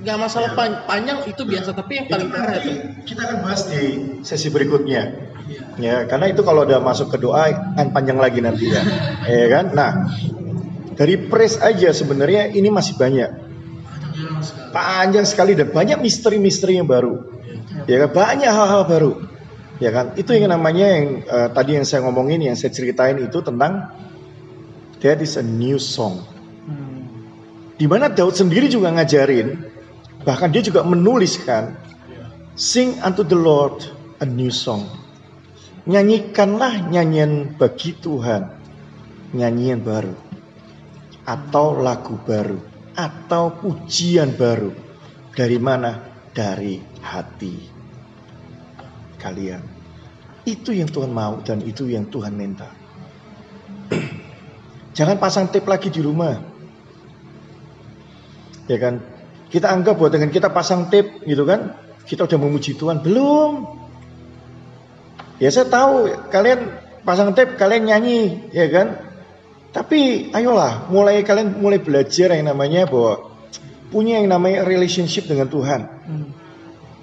nggak 0.06 0.18
masalah 0.22 0.54
pan- 0.54 0.86
panjang 0.86 1.26
itu 1.26 1.42
biasa 1.42 1.74
tapi 1.74 1.98
yang 1.98 2.06
paling 2.06 2.30
parah 2.30 2.62
itu 2.62 2.70
kita 3.02 3.26
akan 3.26 3.38
bahas 3.42 3.66
di 3.66 3.82
sesi 4.22 4.54
berikutnya. 4.54 5.02
Iya. 5.46 5.62
Ya, 5.82 5.96
karena 6.06 6.30
itu 6.30 6.46
kalau 6.46 6.62
udah 6.62 6.78
masuk 6.78 7.10
ke 7.10 7.18
doa 7.18 7.50
kan 7.74 7.90
panjang 7.90 8.22
lagi 8.22 8.38
nanti 8.38 8.70
ya. 8.70 8.86
ya 9.42 9.46
kan? 9.50 9.74
Nah, 9.74 9.90
dari 10.94 11.26
praise 11.26 11.58
aja 11.58 11.90
sebenarnya 11.90 12.54
ini 12.54 12.70
masih 12.70 12.94
banyak. 12.94 13.30
Panjang 14.70 15.26
sekali. 15.26 15.58
Dan 15.58 15.74
banyak 15.74 15.98
misteri-misteri 15.98 16.78
yang 16.78 16.86
baru. 16.86 17.26
Ya 17.90 18.06
kan? 18.06 18.10
Banyak 18.14 18.50
hal-hal 18.50 18.82
baru. 18.86 19.12
Ya 19.82 19.90
kan? 19.90 20.14
Itu 20.14 20.38
yang 20.38 20.54
namanya 20.54 20.86
yang 20.86 21.26
eh, 21.26 21.48
tadi 21.50 21.82
yang 21.82 21.86
saya 21.86 22.06
ngomongin 22.06 22.46
yang 22.46 22.54
saya 22.54 22.70
ceritain 22.70 23.18
itu 23.18 23.42
tentang 23.42 23.90
that 25.02 25.18
is 25.18 25.34
a 25.34 25.42
new 25.42 25.82
song. 25.82 26.22
Hmm. 26.66 27.10
Di 27.74 27.90
mana 27.90 28.08
Daud 28.08 28.34
sendiri 28.34 28.72
juga 28.72 28.88
ngajarin, 28.96 29.75
bahkan 30.26 30.50
dia 30.50 30.60
juga 30.60 30.82
menuliskan, 30.82 31.78
sing 32.58 32.98
unto 33.00 33.22
the 33.22 33.38
Lord 33.38 33.86
a 34.18 34.26
new 34.26 34.50
song. 34.50 34.90
Nyanyikanlah 35.86 36.90
nyanyian 36.90 37.54
bagi 37.54 37.94
Tuhan, 37.94 38.50
nyanyian 39.30 39.86
baru, 39.86 40.18
atau 41.22 41.78
lagu 41.78 42.18
baru, 42.26 42.58
atau 42.98 43.54
pujian 43.54 44.34
baru. 44.34 44.74
Dari 45.30 45.58
mana? 45.62 46.02
Dari 46.34 46.76
hati 47.00 47.76
kalian. 49.26 49.62
Itu 50.46 50.70
yang 50.70 50.86
Tuhan 50.86 51.10
mau 51.10 51.42
dan 51.42 51.58
itu 51.66 51.90
yang 51.90 52.06
Tuhan 52.06 52.38
minta. 52.38 52.70
Jangan 54.96 55.18
pasang 55.18 55.50
tape 55.50 55.66
lagi 55.66 55.90
di 55.90 55.98
rumah. 55.98 56.38
Ya 58.70 58.78
kan? 58.78 59.02
Kita 59.46 59.70
anggap 59.70 59.94
bahwa 59.94 60.10
dengan 60.10 60.30
kita 60.34 60.50
pasang 60.50 60.90
tape 60.90 61.22
gitu 61.22 61.46
kan, 61.46 61.78
kita 62.06 62.26
udah 62.26 62.38
memuji 62.38 62.74
Tuhan. 62.74 63.02
Belum. 63.02 63.66
Ya 65.38 65.52
saya 65.52 65.68
tahu 65.70 66.10
kalian 66.32 66.66
pasang 67.06 67.30
tape, 67.36 67.54
kalian 67.54 67.86
nyanyi, 67.86 68.50
ya 68.50 68.66
kan? 68.72 68.98
Tapi 69.70 70.32
ayolah, 70.32 70.88
mulai 70.88 71.20
kalian 71.22 71.60
mulai 71.60 71.78
belajar 71.78 72.32
yang 72.32 72.48
namanya 72.48 72.88
bahwa 72.88 73.28
punya 73.92 74.18
yang 74.18 74.32
namanya 74.32 74.64
relationship 74.64 75.28
dengan 75.28 75.46
Tuhan. 75.52 75.80
Hmm. 75.84 76.28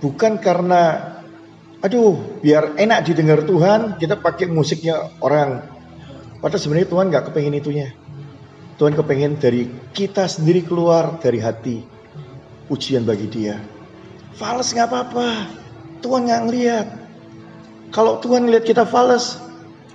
Bukan 0.04 0.42
karena 0.44 1.14
aduh 1.84 2.40
biar 2.44 2.80
enak 2.80 3.08
didengar 3.08 3.46
Tuhan 3.48 4.02
kita 4.02 4.20
pakai 4.20 4.52
musiknya 4.52 5.16
orang. 5.24 5.64
Padahal 6.44 6.60
sebenarnya 6.60 6.90
Tuhan 6.92 7.06
nggak 7.08 7.24
kepengen 7.32 7.56
itunya. 7.56 7.88
Tuhan 8.76 8.98
kepengen 8.98 9.40
dari 9.40 9.70
kita 9.96 10.28
sendiri 10.28 10.66
keluar 10.66 11.22
dari 11.22 11.40
hati 11.40 11.93
ujian 12.70 13.04
bagi 13.04 13.28
dia. 13.28 13.60
Fales 14.36 14.72
nggak 14.72 14.88
apa-apa. 14.90 15.28
Tuhan 16.04 16.28
nggak 16.28 16.42
ngeliat. 16.48 16.88
Kalau 17.94 18.18
Tuhan 18.20 18.50
ngeliat 18.50 18.66
kita 18.66 18.84
fales, 18.84 19.38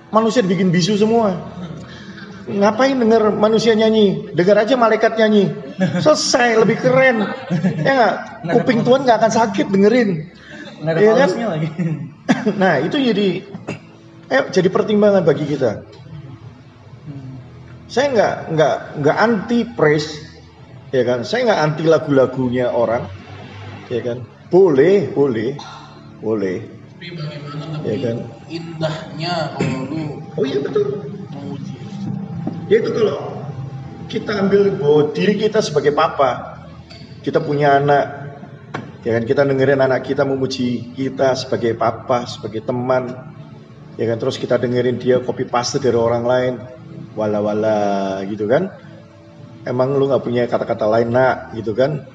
manusia 0.09 0.39
dibikin 0.41 0.71
bisu 0.71 0.95
semua. 0.95 1.35
Ngapain 2.49 2.97
denger 2.97 3.29
manusia 3.37 3.77
nyanyi? 3.77 4.33
Dengar 4.33 4.65
aja 4.65 4.73
malaikat 4.73 5.19
nyanyi. 5.21 5.53
Selesai, 6.01 6.57
lebih 6.57 6.81
keren. 6.81 7.29
Ya 7.77 7.91
nggak? 7.93 8.15
Kuping 8.57 8.81
Tuhan 8.81 9.05
nggak 9.05 9.17
akan 9.21 9.31
sakit 9.31 9.67
dengerin. 9.69 10.09
Nggak 10.81 10.93
ada 10.95 10.99
Iya 10.99 11.11
kan? 11.13 11.29
lagi. 11.57 11.69
Nah 12.61 12.77
itu 12.77 13.01
jadi, 13.01 13.41
eh, 14.29 14.43
jadi 14.53 14.69
pertimbangan 14.69 15.25
bagi 15.25 15.49
kita. 15.49 15.81
Hmm. 17.09 17.41
Saya 17.89 18.13
nggak 18.13 18.33
nggak 18.53 18.75
nggak 19.01 19.17
anti 19.17 19.59
praise, 19.65 20.28
ya 20.89 21.03
kan? 21.05 21.19
Saya 21.25 21.49
nggak 21.49 21.61
anti 21.61 21.83
lagu-lagunya 21.85 22.73
orang, 22.73 23.05
ya 23.89 24.01
kan? 24.01 24.25
Boleh, 24.49 25.09
boleh, 25.13 25.53
boleh. 26.21 26.57
Tapi 26.99 27.15
bagaimana 27.15 27.63
tapi 27.79 27.85
Ya 27.85 27.95
kan? 28.01 28.15
indahnya 28.49 29.33
kalau 29.55 29.79
lu 29.87 30.01
Oh 30.35 30.43
iya 30.43 30.59
betul. 30.59 31.05
memuji. 31.31 31.77
Ya 32.67 32.81
itu 32.81 32.91
kalau 32.91 33.45
kita 34.09 34.31
ambil 34.41 34.73
bahwa 34.75 35.01
diri 35.13 35.37
kita 35.37 35.61
sebagai 35.61 35.93
papa, 35.93 36.65
kita 37.21 37.39
punya 37.39 37.77
anak, 37.77 38.05
ya 39.05 39.15
kan? 39.15 39.23
Kita 39.23 39.45
dengerin 39.45 39.79
anak 39.79 40.09
kita 40.09 40.25
memuji 40.25 40.91
kita 40.97 41.37
sebagai 41.37 41.77
papa, 41.77 42.25
sebagai 42.25 42.65
teman, 42.65 43.13
ya 43.95 44.05
kan? 44.09 44.17
Terus 44.17 44.41
kita 44.41 44.57
dengerin 44.57 44.97
dia 44.97 45.21
copy 45.21 45.45
paste 45.45 45.77
dari 45.79 45.95
orang 45.95 46.25
lain, 46.25 46.53
wala 47.13 47.39
wala 47.39 47.79
gitu 48.25 48.49
kan? 48.49 48.73
Emang 49.67 49.95
lu 49.99 50.07
nggak 50.07 50.23
punya 50.23 50.47
kata-kata 50.47 50.87
lain 50.87 51.11
nak, 51.11 51.51
gitu 51.55 51.75
kan? 51.75 52.07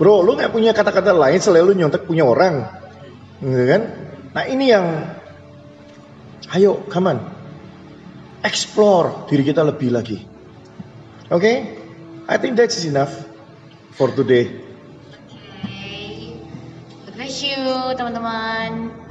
Bro, 0.00 0.26
lu 0.26 0.34
nggak 0.34 0.50
punya 0.50 0.74
kata-kata 0.74 1.14
lain 1.14 1.38
selain 1.38 1.62
lu 1.62 1.74
nyontek 1.78 2.08
punya 2.08 2.26
orang, 2.26 2.66
gitu 3.38 3.64
kan? 3.70 3.82
Nah 4.34 4.44
ini 4.48 4.64
yang, 4.72 4.86
ayo, 6.56 6.82
on, 6.82 7.18
explore 8.42 9.30
diri 9.30 9.46
kita 9.46 9.62
lebih 9.62 9.94
lagi. 9.94 10.18
Oke, 11.30 11.38
okay? 11.38 11.56
I 12.26 12.36
think 12.38 12.58
that's 12.58 12.82
enough 12.82 13.14
for 13.94 14.10
today. 14.10 14.50
God 17.06 17.12
bless 17.14 17.38
you 17.44 17.58
teman-teman. 17.94 19.01